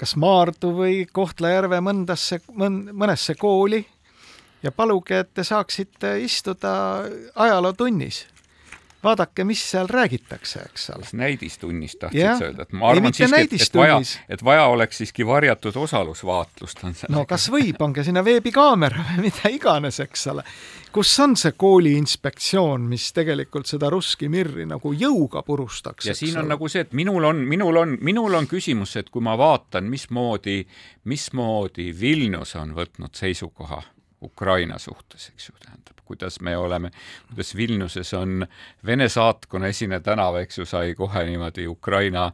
[0.00, 3.82] kas Maardu või Kohtla-Järve mõndasse, mõn-, mõnesse kooli
[4.64, 6.72] ja paluge, et te saaksite istuda
[7.34, 8.24] ajalootunnis
[9.04, 11.06] vaadake, mis seal räägitakse, eks ole.
[11.12, 15.26] näidistunnis tahtsid sa öelda, et ma arvan siiski, et, et vaja, et vaja oleks siiski
[15.26, 17.12] varjatud osalusvaatlust on see.
[17.12, 20.44] no kas või, pange sinna veebikaamera või mida iganes, eks ole.
[20.92, 26.10] kus on see kooliinspektsioon, mis tegelikult seda Russki Mirri nagu jõuga purustaks?
[26.10, 26.54] ja siin on ole?
[26.54, 30.60] nagu see, et minul on, minul on, minul on küsimus, et kui ma vaatan, mismoodi,
[31.04, 33.82] mismoodi Vilnius on võtnud seisukoha
[34.22, 36.90] Ukraina suhtes, eks ju, tähendab, kuidas me oleme,
[37.30, 38.46] kuidas Vilniuses on
[38.86, 42.30] Vene saatkonna esine tänav, eks ju, sai kohe niimoodi Ukraina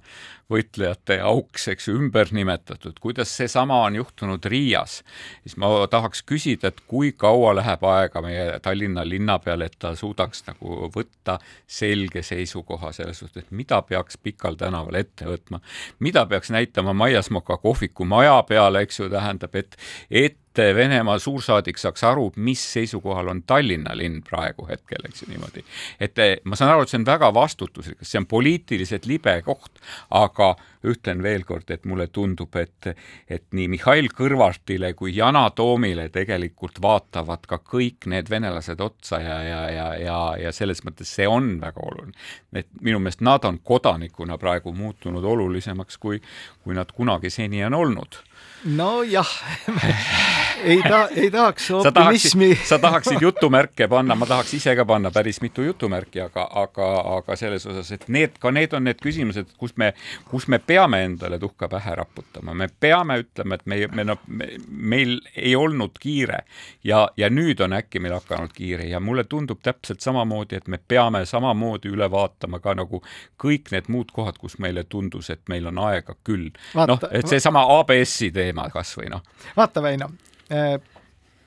[0.50, 5.00] võitlejate auks, eks ju, ümber nimetatud, kuidas seesama on juhtunud Riias,
[5.42, 10.44] siis ma tahaks küsida, et kui kaua läheb aega meie Tallinna linnapeal, et ta suudaks
[10.46, 15.60] nagu võtta selge seisukoha selles suhtes, et mida peaks Pikal tänaval ette võtma,
[15.98, 19.78] mida peaks näitama Maiasmoka kohviku maja peale, eks ju, tähendab, et,
[20.10, 25.64] et Venemaa suursaadik saaks aru, mis seisukohal on Tallinna linn praegu hetkel, eks ju niimoodi.
[26.00, 30.54] et ma saan aru, et see on väga vastutuslik, see on poliitiliselt libe koht, aga
[30.86, 32.90] ütlen veel kord, et mulle tundub, et,
[33.28, 39.40] et nii Mihhail Kõlvartile kui Yana Toomile tegelikult vaatavad ka kõik need venelased otsa ja,
[39.42, 42.14] ja, ja, ja, ja selles mõttes see on väga oluline.
[42.52, 46.20] et minu meelest nad on kodanikuna praegu muutunud olulisemaks, kui,
[46.62, 48.22] kui nad kunagi seni on olnud
[48.64, 49.28] nojah
[50.64, 52.58] ei ta-, ei tahaks optimismi.
[52.70, 57.36] sa tahaksid jutumärke panna, ma tahaks ise ka panna päris mitu jutumärki, aga, aga, aga
[57.36, 59.92] selles osas, et need, ka need on need küsimused, kus me,
[60.30, 64.22] kus me peame endale tuhka pähe raputama, me peame ütlema, et me, me noh,
[64.68, 66.42] meil ei olnud kiire
[66.84, 70.78] ja, ja nüüd on äkki meil hakanud kiire ja mulle tundub täpselt samamoodi, et me
[70.78, 73.02] peame samamoodi üle vaatama ka nagu
[73.42, 76.50] kõik need muud kohad, kus meile tundus, et meil on aega küll.
[76.74, 79.22] noh, et seesama ABS-i teema kasvõi noh.
[79.56, 80.10] vaata, Väino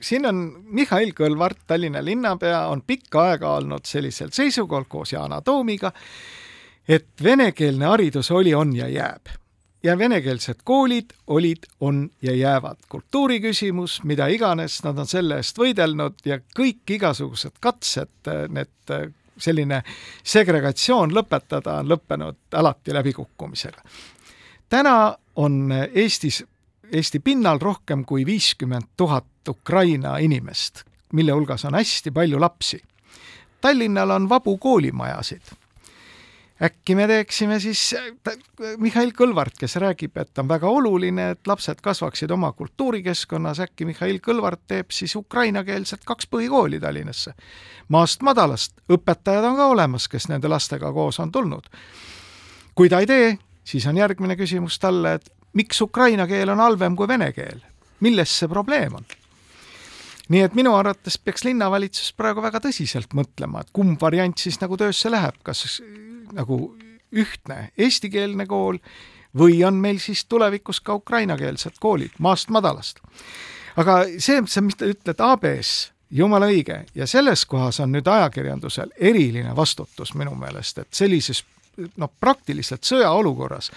[0.00, 5.92] siin on Mihhail Kõlvart, Tallinna linnapea, on pikka aega olnud sellisel seisukohal koos Yana Toomiga,
[6.88, 9.36] et venekeelne haridus oli, on ja jääb.
[9.82, 12.76] ja venekeelsed koolid olid, on ja jäävad.
[12.88, 19.82] kultuuriküsimus, mida iganes, nad on selle eest võidelnud ja kõik igasugused katsed, need selline
[20.24, 23.82] segregatsioon lõpetada on lõppenud alati läbikukkumisega.
[24.68, 26.44] täna on Eestis,
[26.92, 32.82] Eesti pinnal rohkem kui viiskümmend tuhat Ukraina inimest, mille hulgas on hästi palju lapsi.
[33.60, 35.54] Tallinnal on vabu koolimajasid
[36.62, 37.94] äkki me teeksime siis
[38.78, 44.20] Mihhail Kõlvart, kes räägib, et on väga oluline, et lapsed kasvaksid oma kultuurikeskkonnas, äkki Mihhail
[44.24, 47.32] Kõlvart teeb siis ukrainakeelset kaks põhikooli Tallinnasse.
[47.88, 51.68] maast madalast, õpetajad on ka olemas, kes nende lastega koos on tulnud.
[52.74, 56.96] kui ta ei tee, siis on järgmine küsimus talle, et miks ukraina keel on halvem
[56.96, 57.62] kui vene keel,
[58.00, 59.08] milles see probleem on?
[60.30, 64.78] nii et minu arvates peaks linnavalitsus praegu väga tõsiselt mõtlema, et kumb variant siis nagu
[64.78, 65.80] töösse läheb, kas
[66.36, 66.60] nagu
[67.10, 68.78] ühtne eestikeelne kool
[69.36, 73.00] või on meil siis tulevikus ka ukrainakeelsed koolid maast madalast.
[73.76, 78.94] aga see, see, mis te ütlete, ABS, jumala õige ja selles kohas on nüüd ajakirjandusel
[78.98, 81.44] eriline vastutus minu meelest, et sellises
[81.96, 83.70] noh, praktiliselt sõjaolukorras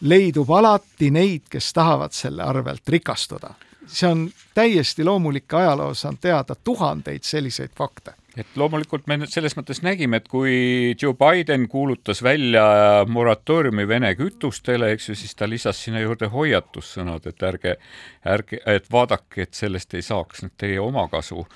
[0.00, 3.54] leidub alati neid, kes tahavad selle arvelt rikastuda.
[3.86, 9.56] see on täiesti loomulik, ajaloos on teada tuhandeid selliseid fakte et loomulikult me nüüd selles
[9.58, 12.62] mõttes nägime, et kui Joe Biden kuulutas välja
[13.08, 17.76] moratooriumi Vene kütustele, eks ju, siis ta lisas sinna juurde hoiatussõnad, et ärge,
[18.36, 21.46] ärge, et vaadake, et sellest ei saaks nüüd teie omakasu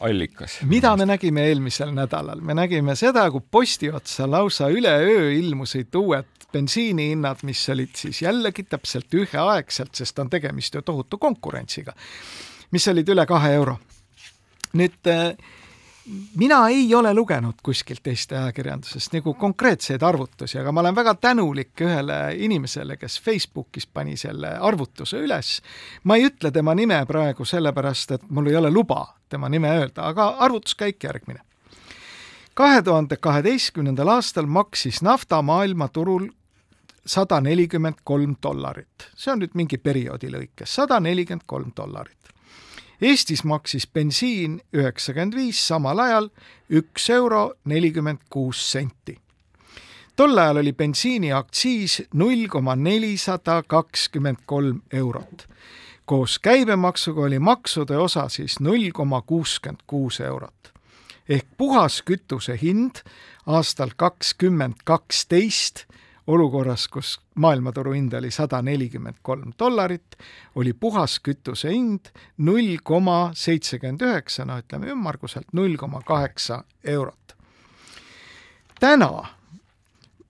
[0.00, 0.58] allikas.
[0.62, 2.40] mida me nägime eelmisel nädalal?
[2.40, 8.62] me nägime seda, kui posti otsa lausa üleöö ilmusid uued bensiinihinnad, mis olid siis jällegi
[8.70, 11.92] täpselt üheaegselt, sest on tegemist ju tohutu konkurentsiga,
[12.70, 13.78] mis olid üle kahe euro.
[14.74, 15.34] nüüd äh,
[16.36, 21.80] mina ei ole lugenud kuskilt Eesti ajakirjandusest nagu konkreetseid arvutusi, aga ma olen väga tänulik
[21.80, 25.60] ühele inimesele, kes Facebookis pani selle arvutuse üles.
[26.04, 30.08] ma ei ütle tema nime praegu sellepärast, et mul ei ole luba tema nime öelda,
[30.08, 31.40] aga arvutuskäik järgmine.
[32.54, 36.28] kahe tuhande kaheteistkümnendal aastal maksis nafta maailmaturul
[37.06, 42.24] sada nelikümmend kolm dollarit, see on nüüd mingi perioodi lõikes, sada nelikümmend kolm dollarit
[43.04, 46.30] Eestis maksis bensiin üheksakümmend viis, samal ajal
[46.72, 49.18] üks euro nelikümmend kuus senti.
[50.16, 55.48] tol ajal oli bensiini aktsiis null koma nelisada kakskümmend kolm eurot.
[56.04, 60.72] koos käibemaksuga oli maksude osa siis null koma kuuskümmend kuus eurot.
[61.28, 63.04] ehk puhas kütuse hind
[63.46, 65.84] aastal kakskümmend kaksteist
[66.26, 70.16] olukorras, kus maailmaturu hind oli sada nelikümmend kolm dollarit,
[70.54, 77.36] oli puhaskütuse hind null koma seitsekümmend üheksa, no ütleme ümmarguselt null koma kaheksa eurot.
[78.80, 79.24] täna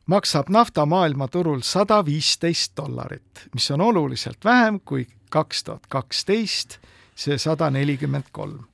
[0.07, 6.79] maksab nafta maailmaturul sada viisteist dollarit, mis on oluliselt vähem kui kaks tuhat kaksteist,
[7.15, 8.67] see sada nelikümmend kolm.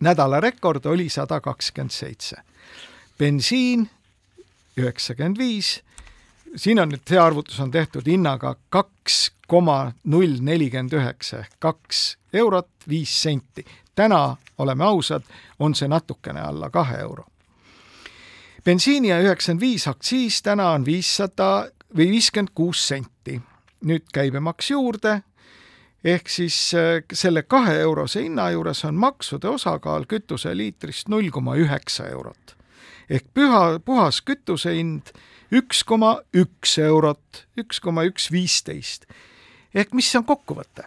[0.00, 2.36] nädala rekord oli sada kakskümmend seitse.
[3.18, 3.90] bensiin
[4.76, 5.82] üheksakümmend viis
[6.56, 12.02] siin on nüüd see arvutus on tehtud hinnaga kaks koma null nelikümmend üheksa ehk kaks
[12.32, 13.64] eurot viis senti.
[13.94, 15.22] täna, oleme ausad,
[15.58, 17.26] on see natukene alla kahe euro.
[18.64, 23.40] bensiini ja üheksakümmend viis aktsiis täna on viissada või viiskümmend kuus senti.
[23.84, 25.22] nüüd käibemaks juurde,
[26.04, 32.08] ehk siis äh, selle kahe eurose hinna juures on maksude osakaal kütuseliitrist null koma üheksa
[32.08, 32.56] eurot.
[33.10, 35.12] ehk püha, puhas kütuse hind
[35.52, 39.06] üks koma üks eurot, üks koma üks viisteist.
[39.74, 40.86] ehk mis on kokkuvõte?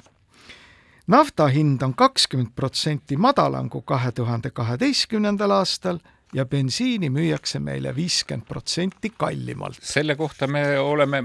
[1.08, 6.00] nafta hind on kakskümmend protsenti madalam kui kahe tuhande kaheteistkümnendal aastal
[6.36, 9.78] ja bensiini müüakse meile viiskümmend protsenti kallimalt.
[9.82, 11.22] selle kohta me oleme,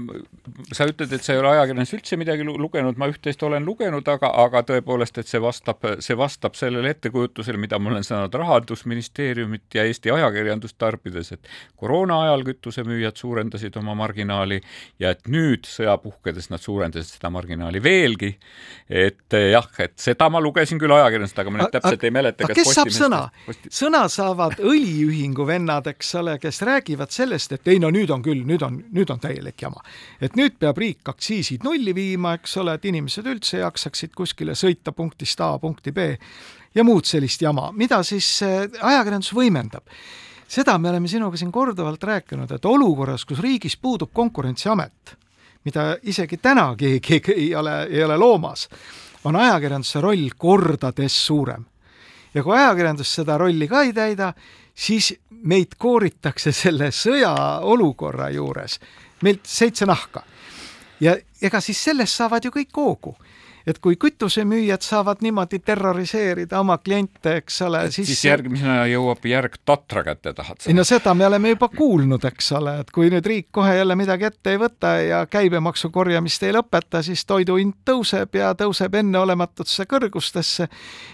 [0.71, 4.29] sa ütled, et sa ei ole ajakirjanduses üldse midagi lugenud, ma üht-teist olen lugenud, aga,
[4.45, 9.85] aga tõepoolest, et see vastab, see vastab sellele ettekujutusele, mida ma olen saanud Rahandusministeeriumit ja
[9.89, 14.61] Eesti ajakirjandust tarbides, et koroona ajal kütusemüüjad suurendasid oma marginaali
[15.01, 18.31] ja et nüüd sõja puhkedes nad suurendasid seda marginaali veelgi.
[18.87, 22.61] et jah, et seda ma lugesin küll ajakirjandusest, aga ma nüüd täpselt ei mäleta, kas
[22.61, 23.21] kes saab sõna
[23.67, 28.21] sõna saavad õli äriühingu vennad, eks ole, kes räägivad sellest, et ei no nüüd on
[28.21, 29.81] küll, nüüd on, nüüd on täielik jama.
[30.21, 34.91] et nüüd peab riik aktsiisid nulli viima, eks ole, et inimesed üldse jaksaksid kuskile sõita
[34.91, 36.17] punktist A punkti B
[36.75, 39.83] ja muud sellist jama, mida siis äh, ajakirjandus võimendab
[40.47, 45.15] seda me oleme sinuga siin korduvalt rääkinud, et olukorras, kus riigis puudub Konkurentsiamet,
[45.65, 48.67] mida isegi täna keegi ei ole, ei ole loomas,
[49.23, 51.65] on ajakirjanduse roll kordades suurem.
[52.33, 54.33] ja kui ajakirjandus seda rolli ka ei täida,
[54.81, 58.79] siis meid kooritakse selle sõjaolukorra juures,
[59.21, 60.23] meilt seitse nahka.
[61.01, 63.15] ja ega siis sellest saavad ju kõik hoogu
[63.67, 69.57] et kui kütusemüüjad saavad niimoodi terroriseerida oma kliente, eks ole, siis siis järgmisena jõuab järg
[69.65, 70.69] Tatra kätte, tahad sa?
[70.69, 73.95] ei no seda me oleme juba kuulnud, eks ole, et kui nüüd riik kohe jälle
[73.99, 78.95] midagi ette ei võta ja käibemaksu korjamist ei lõpeta, siis toidu hind tõuseb ja tõuseb
[79.01, 80.69] enneolematutesse kõrgustesse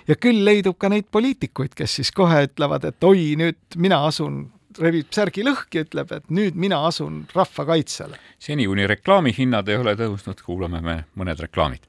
[0.07, 4.45] ja küll leidub ka neid poliitikuid, kes siis kohe ütlevad, et oi, nüüd mina asun
[4.81, 8.19] rebib särgi lõhki, ütleb, et nüüd mina asun rahva kaitsele.
[8.39, 11.87] seni, kuni reklaamihinnad ei ole tõusnud, kuulame me mõned reklaamid.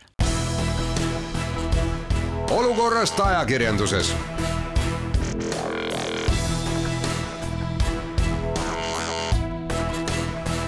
[2.58, 4.14] Olukorrast ajakirjanduses.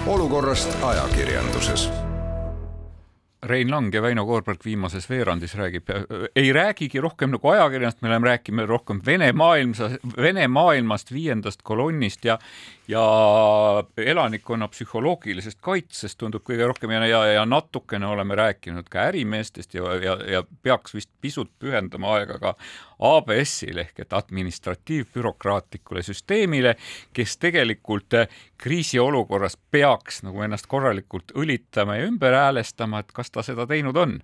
[0.07, 2.00] olukorrast ajakirjanduses
[3.43, 5.89] Rein Lang ja Väino Koorberg viimases veerandis räägib,
[6.35, 12.25] ei räägigi rohkem nagu ajakirjandust, me oleme rääkima rohkem Vene maailma, Vene maailmast, viiendast kolonnist
[12.25, 12.37] ja
[12.91, 13.03] ja
[13.97, 19.93] elanikkonna psühholoogilisest kaitsest tundub kõige rohkem ja, ja, ja natukene oleme rääkinud ka ärimeestest ja,
[20.01, 22.55] ja, ja peaks vist pisut pühendama aega ka
[23.11, 26.75] ABS-ile ehk et administratiivbürokraatlikule süsteemile,
[27.13, 28.17] kes tegelikult
[28.61, 34.19] kriisiolukorras peaks nagu ennast korralikult õlitama ja ümber häälestama, et kas ta seda teinud on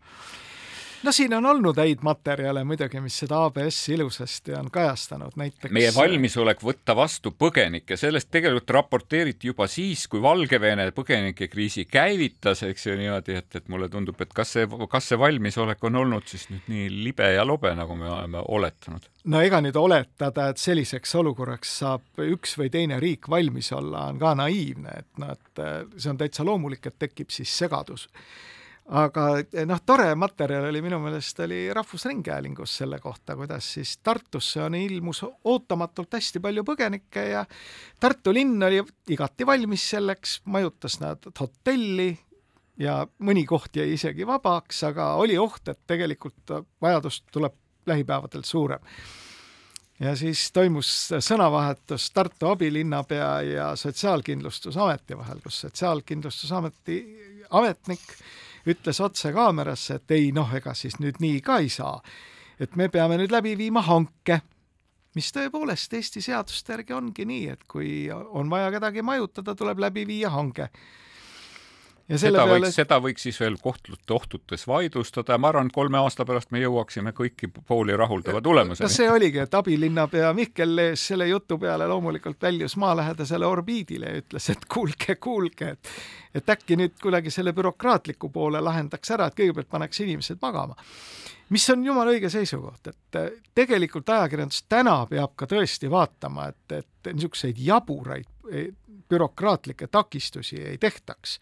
[1.03, 5.91] no siin on olnud häid materjale muidugi, mis seda ABS-i ilusasti on kajastanud, näiteks meie
[5.95, 12.97] valmisolek võtta vastu põgenikke, sellest tegelikult raporteeriti juba siis, kui Valgevene põgenikekriisi käivitas, eks ju
[12.99, 16.71] niimoodi, et, et mulle tundub, et kas see, kas see valmisolek on olnud siis nüüd
[16.71, 19.07] nii libe ja lobe, nagu me oleme oletanud?
[19.27, 24.19] no ega nüüd oletada, et selliseks olukorraks saab üks või teine riik valmis olla, on
[24.21, 25.65] ka naiivne, et noh, et
[25.97, 28.07] see on täitsa loomulik, et tekib siis segadus
[28.87, 29.23] aga
[29.67, 35.23] noh, tore materjal oli minu meelest oli Rahvusringhäälingus selle kohta, kuidas siis Tartusse on, ilmus
[35.43, 37.43] ootamatult hästi palju põgenikke ja
[37.99, 38.79] Tartu linn oli
[39.11, 42.13] igati valmis selleks, majutas nad hotelli
[42.79, 47.55] ja mõni koht jäi isegi vabaks, aga oli oht, et tegelikult vajadus tuleb
[47.87, 48.79] lähipäevadel suurem.
[49.99, 57.01] ja siis toimus sõnavahetus Tartu abilinnapea ja Sotsiaalkindlustusameti vahel, kus Sotsiaalkindlustusameti
[57.49, 58.03] ametnik
[58.67, 62.01] ütles otse kaamerasse, et ei noh, ega siis nüüd nii ka ei saa.
[62.59, 64.39] et me peame nüüd läbi viima hanke,
[65.15, 70.07] mis tõepoolest Eesti seaduste järgi ongi nii, et kui on vaja kedagi majutada, tuleb läbi
[70.07, 70.71] viia hange
[72.15, 72.59] seda peale...
[72.61, 76.53] võiks, seda võiks siis veel kohtute ohtutes vaidlustada ja ma arvan, et kolme aasta pärast
[76.55, 78.87] me jõuaksime kõiki pooli rahuldava tulemuseni.
[78.87, 84.21] no see oligi, et abilinnapea Mihkel Lees selle jutu peale loomulikult väljus maalähedasele orbiidile ja
[84.23, 85.91] ütles, et kuulge, kuulge, et
[86.37, 90.75] et äkki nüüd kuidagi selle bürokraatliku poole lahendaks ära, et kõigepealt paneks inimesed magama.
[91.49, 93.17] mis on jumala õige seisukoht, et
[93.55, 98.69] tegelikult ajakirjandus täna peab ka tõesti vaatama, et, et niisuguseid jaburaid eh,
[99.09, 101.39] bürokraatlikke takistusi ei tehtaks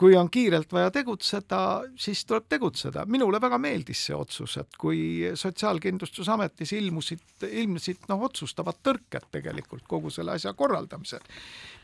[0.00, 1.58] kui on kiirelt vaja tegutseda,
[2.00, 3.04] siis tuleb tegutseda.
[3.06, 10.10] minule väga meeldis see otsus, et kui Sotsiaalkindlustusametis ilmusid, ilmnesid noh, otsustavad tõrked tegelikult kogu
[10.10, 11.20] selle asja korraldamisel,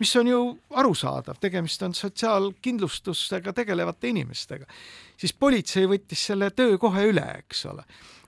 [0.01, 0.41] mis on ju
[0.71, 4.69] arusaadav, tegemist on sotsiaalkindlustusega tegelevate inimestega,
[5.21, 7.85] siis politsei võttis selle töö kohe üle, eks ole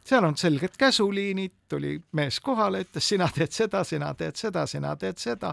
[0.08, 4.94] seal on selged käsuliinid, tuli mees kohale, ütles, sina teed seda, sina teed seda, sina
[4.96, 5.52] teed seda.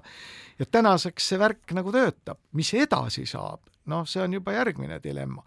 [0.60, 2.40] ja tänaseks see värk nagu töötab.
[2.54, 3.60] mis edasi saab,
[3.92, 5.44] noh, see on juba järgmine dilemma.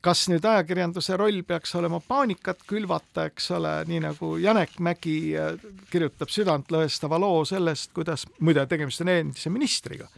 [0.00, 5.58] kas nüüd ajakirjanduse roll peaks olema paanikat külvata, eks ole, nii nagu Janek Mägi äh,
[5.90, 10.08] kirjutab südantlõhestava loo sellest, kuidas, muide, tegemist on endise ministriga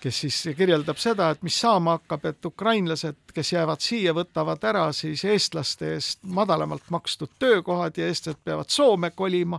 [0.00, 4.84] kes siis kirjeldab seda, et mis saama hakkab, et ukrainlased, kes jäävad siia, võtavad ära
[4.94, 9.58] siis eestlaste eest madalamalt makstud töökohad ja eestlased peavad Soome kolima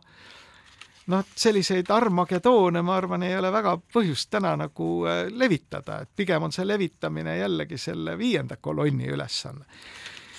[1.10, 6.47] noh, selliseid armagedoone, ma arvan, ei ole väga põhjust täna nagu äh, levitada, et pigem
[6.47, 9.66] on see levitamine jällegi selle viienda kolonni ülesanne.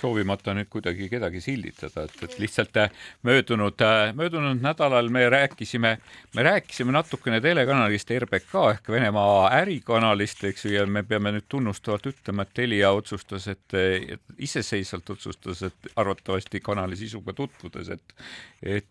[0.00, 2.92] Soovimata nüüd kuidagi kedagi silditada, et, et lihtsalt äh,
[3.26, 5.90] möödunud, äh, möödunud nädalal me rääkisime,
[6.36, 12.08] me rääkisime natukene telekanalist RBK ehk Venemaa ärikanalist, eks ju, ja me peame nüüd tunnustavalt
[12.14, 18.16] ütlema, et Telia otsustas, et, et iseseisvalt otsustas, et arvatavasti kanali sisuga tutvudes, et,
[18.62, 18.88] et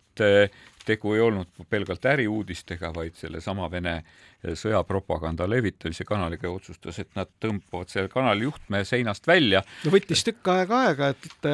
[0.85, 3.99] tegu ei olnud pelgalt äriuudistega, vaid sellesama Vene
[4.39, 9.59] sõjapropaganda levitamise kanaliga ja otsustas, et nad tõmbavad selle kanali juhtme seinast välja.
[9.83, 11.47] no võttis tükk aega aega, et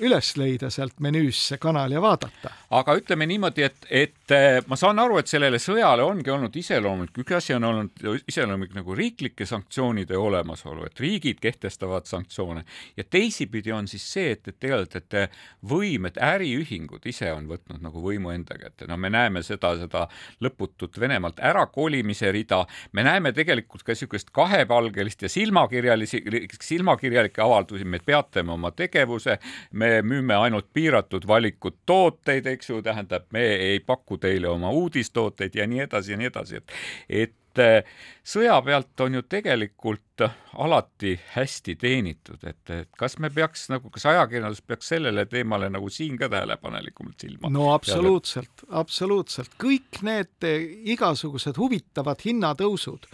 [0.00, 2.52] üles leida sealt menüüst see kanal ja vaadata.
[2.78, 4.34] aga ütleme niimoodi, et, et
[4.72, 8.96] ma saan aru, et sellele sõjale ongi olnud iseloomulik, üks asi on olnud iseloomulik nagu
[8.96, 12.64] riiklike sanktsioonide olemasolu, et riigid kehtestavad sanktsioone
[12.96, 15.36] ja teisipidi on siis see, et, et tegelikult, et
[15.68, 18.88] võim, et äriühingud ise on võtnud nagu võimu enda kätte.
[18.90, 20.06] no me näeme seda, seda
[20.44, 26.22] lõputut Venemaalt ärakolimise rida, me näeme tegelikult ka niisugust kahepalgelist ja silmakirjalisi,
[26.60, 29.38] silmakirjalikke avaldusi, me peatame oma tegevuse,
[29.72, 35.54] me müüme ainult piiratud valikut tooteid, eks ju, tähendab, me ei paku teile oma uudistooteid
[35.54, 37.90] ja nii edasi ja nii edasi, et et et eh,
[38.24, 40.24] sõja pealt on ju tegelikult
[40.60, 45.90] alati hästi teenitud, et, et kas me peaks nagu, kas ajakirjandus peaks sellele teemale nagu
[45.90, 47.50] siin ka tähelepanelikumalt silma?
[47.50, 50.48] no absoluutselt, absoluutselt, kõik need
[50.94, 53.08] igasugused huvitavad hinnatõusud,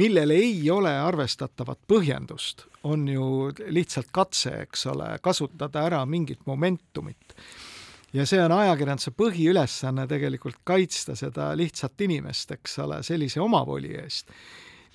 [0.00, 7.36] millel ei ole arvestatavat põhjendust, on ju lihtsalt katse, eks ole, kasutada ära mingit momentumit
[8.12, 14.32] ja see on ajakirjanduse põhiülesanne tegelikult kaitsta seda lihtsat inimest, eks ole, sellise omavoli eest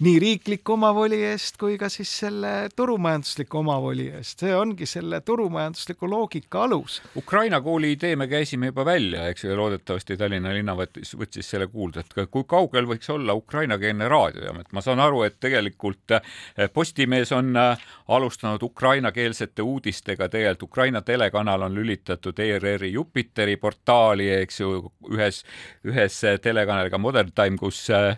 [0.03, 6.09] nii riikliku omavoli eest kui ka siis selle turumajandusliku omavoli eest, see ongi selle turumajandusliku
[6.11, 6.97] loogika alus.
[7.15, 11.69] Ukraina kooli idee me käisime juba välja, eks ju, loodetavasti Tallinna linna võttis, võttis selle
[11.71, 16.67] kuulda, et kui kaugel võiks olla ukrainakeelne raadiojaam, et ma saan aru, et tegelikult eh,
[16.73, 24.59] Postimees on eh, alustanud ukrainakeelsete uudistega, tegelikult Ukraina telekanal on lülitatud ERR-i Jupiteri portaali, eks
[24.59, 24.77] ju,
[25.15, 25.43] ühes,
[25.87, 28.17] ühes telekanaliga Modern Time, kus eh,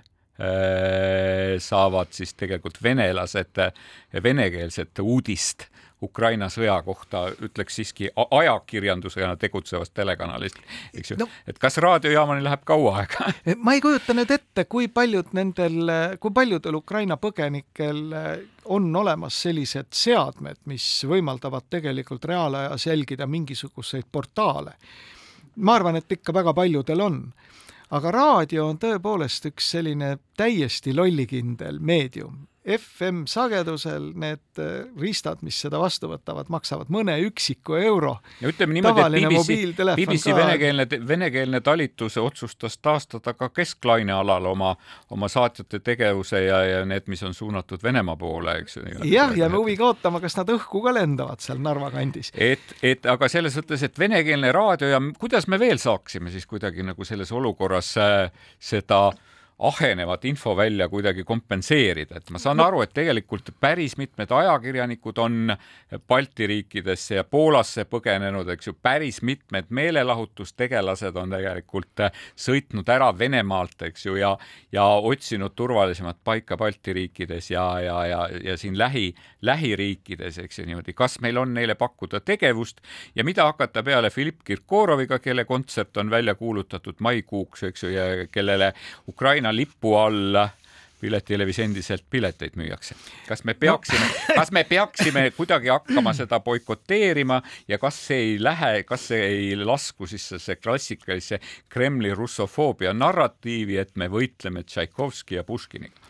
[1.59, 3.71] saavad siis tegelikult venelased äh,
[4.23, 5.65] venekeelset uudist
[6.03, 10.59] Ukraina sõja kohta, ütleks siiski ajakirjandusena tegutsevast telekanalist,
[10.93, 11.25] eks ju no,.
[11.49, 13.31] et kas raadiojaamani läheb kaua aega
[13.65, 15.89] ma ei kujuta nüüd ette, kui paljud nendel,
[16.21, 18.13] kui paljudel Ukraina põgenikel
[18.77, 24.77] on olemas sellised seadmed, mis võimaldavad tegelikult reaalajas jälgida mingisuguseid portaale.
[25.55, 27.23] ma arvan, et ikka väga paljudel on
[27.89, 32.47] aga raadio on tõepoolest üks selline täiesti lollikindel meedium.
[32.67, 38.17] FM-sagedusel need äh, riistad, mis seda vastu võtavad, maksavad mõne üksiku euro.
[38.41, 39.59] ja ütleme niimoodi, et BBC,
[39.95, 44.73] BBC venekeelne, venekeelne talitus otsustas taastada ka kesklaine alal oma,
[45.09, 48.83] oma saatjate tegevuse ja, ja need, mis on suunatud Venemaa poole, eks ju.
[49.07, 52.33] jah, jääme huviga ootama, kas nad õhku ka lendavad seal Narva kandis.
[52.35, 56.83] et, et aga selles mõttes, et venekeelne raadio ja kuidas me veel saaksime siis kuidagi
[56.83, 59.26] nagu selles olukorras äh, seda äh,
[59.59, 65.55] ahenevat infovälja kuidagi kompenseerida, et ma saan aru, et tegelikult päris mitmed ajakirjanikud on
[66.07, 72.05] Balti riikidesse ja Poolasse põgenenud, eks ju, päris mitmed meelelahutustegelased on tegelikult
[72.37, 74.35] sõitnud ära Venemaalt, eks ju, ja
[74.71, 80.67] ja otsinud turvalisemat paika Balti riikides ja, ja, ja, ja siin lähi, lähiriikides, eks ju,
[80.69, 82.81] niimoodi, kas meil on neile pakkuda tegevust
[83.15, 88.27] ja mida hakata peale Filipp Kirkoroviga, kelle kontsert on välja kuulutatud maikuuks, eks ju, ja
[88.31, 88.73] kellele
[89.07, 90.35] Ukraina Ukraina lipu all
[90.99, 92.95] piletitelevis endiselt pileteid müüakse.
[93.27, 94.35] kas me peaksime no.
[94.39, 99.55] kas me peaksime kuidagi hakkama seda boikoteerima ja kas see ei lähe, kas see ei
[99.55, 101.39] lasku siis see klassikalisse
[101.69, 106.01] Kremli russofoobia narratiivi, et me võitleme Tšaikovski ja Puškiniga?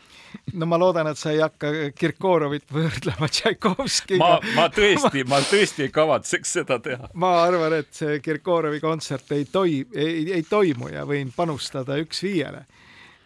[0.54, 4.24] no ma loodan, et sa ei hakka Kirkorovit võrdlema Tšaikovskiga.
[4.24, 7.12] ma, ma tõesti, ma tõesti ei kavatseks seda teha.
[7.14, 12.24] ma arvan, et see Kirkorovi kontsert ei toi-, ei, ei toimu ja võin panustada üks
[12.24, 12.64] viiele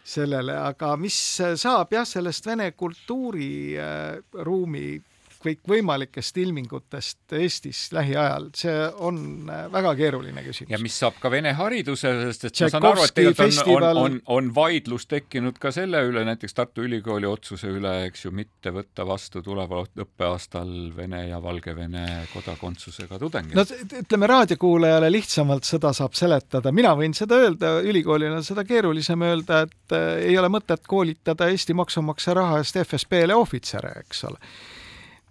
[0.04, 5.02] sellele, aga mis saab jah, sellest vene kultuuriruumi äh,
[5.42, 9.18] kõikvõimalikest ilmingutest Eestis lähiajal, see on
[9.50, 10.72] äh, väga keeruline küsimus.
[10.72, 14.00] ja mis saab ka vene haridusest, et Tšaikovski ma saan aru, et tegelikult on, on,
[14.02, 18.72] on, on vaidlus tekkinud ka selle üle, näiteks Tartu Ülikooli otsuse üle, eks ju, mitte
[18.74, 23.56] võtta vastu tuleval õppeaastal Vene ja Valgevene kodakondsusega tudengeid.
[23.58, 29.26] no ütleme raadiokuulajale lihtsamalt seda saab seletada, mina võin seda öelda, ülikoolil on seda keerulisem
[29.26, 34.38] öelda, et äh, ei ole mõtet koolitada Eesti maksumaksja raha eest FSB-le ohvitsere, eks ole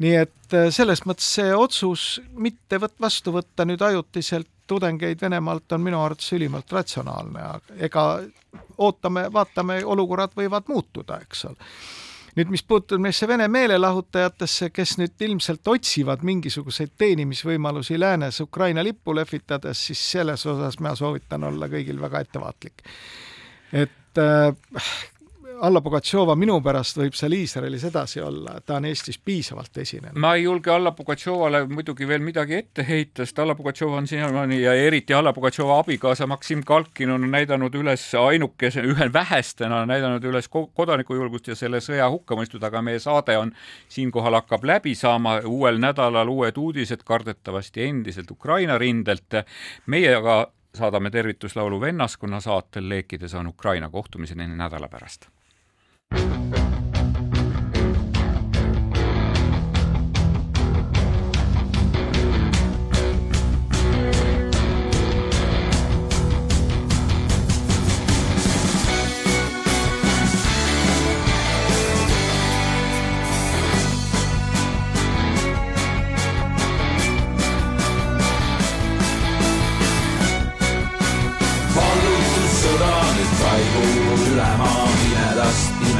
[0.01, 5.73] nii et äh, selles mõttes see otsus mitte võt-, vastu võtta nüüd ajutiselt tudengeid Venemaalt
[5.75, 7.43] on minu arvates ülimalt ratsionaalne,
[7.87, 8.05] ega
[8.79, 11.69] ootame, vaatame, olukorrad võivad muutuda, eks ole.
[12.37, 19.15] nüüd, mis puutub neisse Vene meelelahutajatesse, kes nüüd ilmselt otsivad mingisuguseid teenimisvõimalusi läänes Ukraina lippu
[19.15, 22.85] lehvitades, siis selles osas ma soovitan olla kõigil väga ettevaatlik.
[23.73, 24.55] et äh,
[25.61, 30.17] Alla Pugatšova minu pärast võib seal Iisraelis edasi olla, ta on Eestis piisavalt esinenud.
[30.17, 34.57] ma ei julge Alla Pugatšovale muidugi veel midagi ette heita, sest Alla Pugatšova on siiamaani
[34.61, 40.49] ja eriti Alla Pugatšova abikaasa Maksim Kalkin on näidanud üles ainukese, ühe vähestena näidanud üles
[40.49, 43.51] kodanikujulgust ja selle sõja hukka mõistnud, aga meie saade on
[43.89, 49.43] siinkohal hakkab läbi saama, uuel nädalal uued uudised kardetavasti endiselt Ukraina rindelt.
[49.85, 50.39] meie aga
[50.73, 55.29] saadame tervituslaulu vennaskonna saatel Leekides on Ukraina kohtumiseni nädala pärast
[56.11, 56.70] Thank you.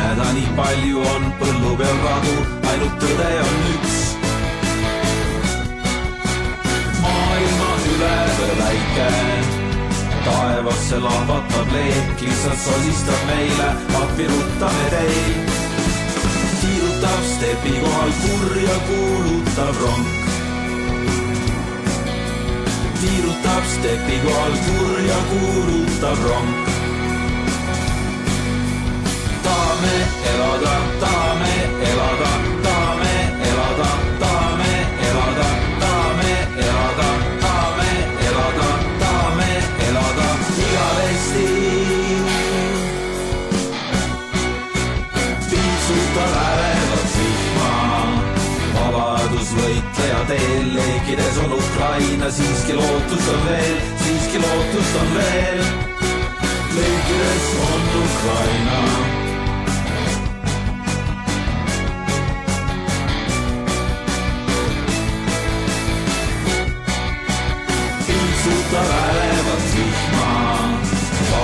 [0.01, 2.35] Pimeda nii palju on põllu peal radu,
[2.69, 3.97] ainult tõde on üks.
[7.03, 9.09] maailma üle veel väike,
[10.25, 13.69] taevasse lahvatab leek, lihtsalt sosistab meile,
[14.01, 15.53] appi ruttame teid.
[16.61, 20.09] tiirutab stepi kohal kurja kuulutav rong
[23.01, 26.70] tiirutab stepi kohal kurja kuulutav rong
[29.81, 29.97] tahame
[30.31, 31.53] elada, tahame
[31.89, 32.31] elada,
[32.65, 33.13] tahame
[33.49, 33.89] elada,
[34.21, 34.73] tahame
[35.07, 35.47] elada,
[35.81, 36.33] tahame
[36.65, 37.09] elada,
[37.43, 37.91] tahame
[38.27, 38.67] elada,
[39.01, 39.51] tahame
[39.87, 40.27] elada
[40.65, 41.47] igavesti.
[45.49, 47.71] piitsutab ärevat vihma,
[48.75, 55.65] vabadusvõitleja teel leekides on Ukraina, siiski lootust on veel, siiski lootust on veel.
[56.75, 59.20] leekides on Ukraina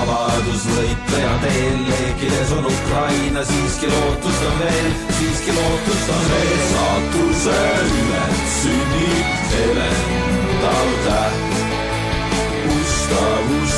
[0.08, 4.88] vabadusvõitleja teel leekides on Ukraina, siiski lootust on veel,
[5.18, 6.62] siiski lootust on veel.
[6.72, 7.58] saatuse
[8.00, 8.24] üle
[8.58, 9.26] sünnib
[9.64, 11.38] elendav täht.
[12.76, 13.77] ustavust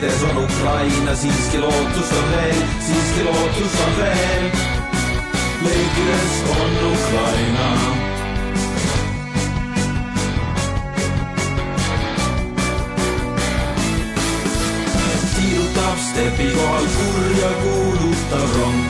[0.00, 4.50] leekides on Ukraina, siiski lootust on veel, siiski lootust on veel.
[5.62, 7.68] leekides on Ukraina
[15.36, 18.80] tiirutab stepi kohal kurja kuulutav rong.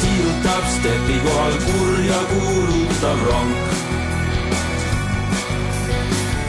[0.00, 3.71] tiirutab stepi kohal kurja kuulutav rong.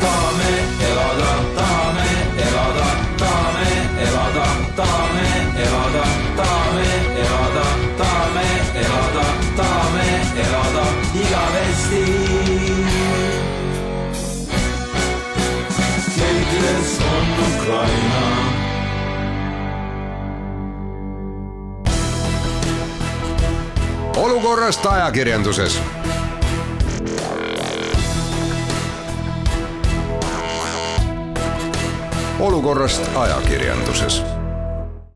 [0.03, 0.53] Tahame
[0.87, 2.09] elada, tahame
[2.45, 2.87] elada,
[3.21, 3.71] tahame
[4.05, 4.47] elada,
[4.79, 5.27] tahame
[5.63, 6.05] elada,
[6.39, 6.89] tahame
[7.23, 7.65] elada,
[8.01, 8.47] tahame
[8.83, 9.25] elada,
[9.59, 10.07] tahame
[10.43, 10.85] elada
[11.23, 12.03] igavesti
[16.17, 18.23] leekides on Ukraina.
[24.17, 25.81] olukorrast ajakirjanduses.
[32.43, 34.21] Olukorrast ajakirjanduses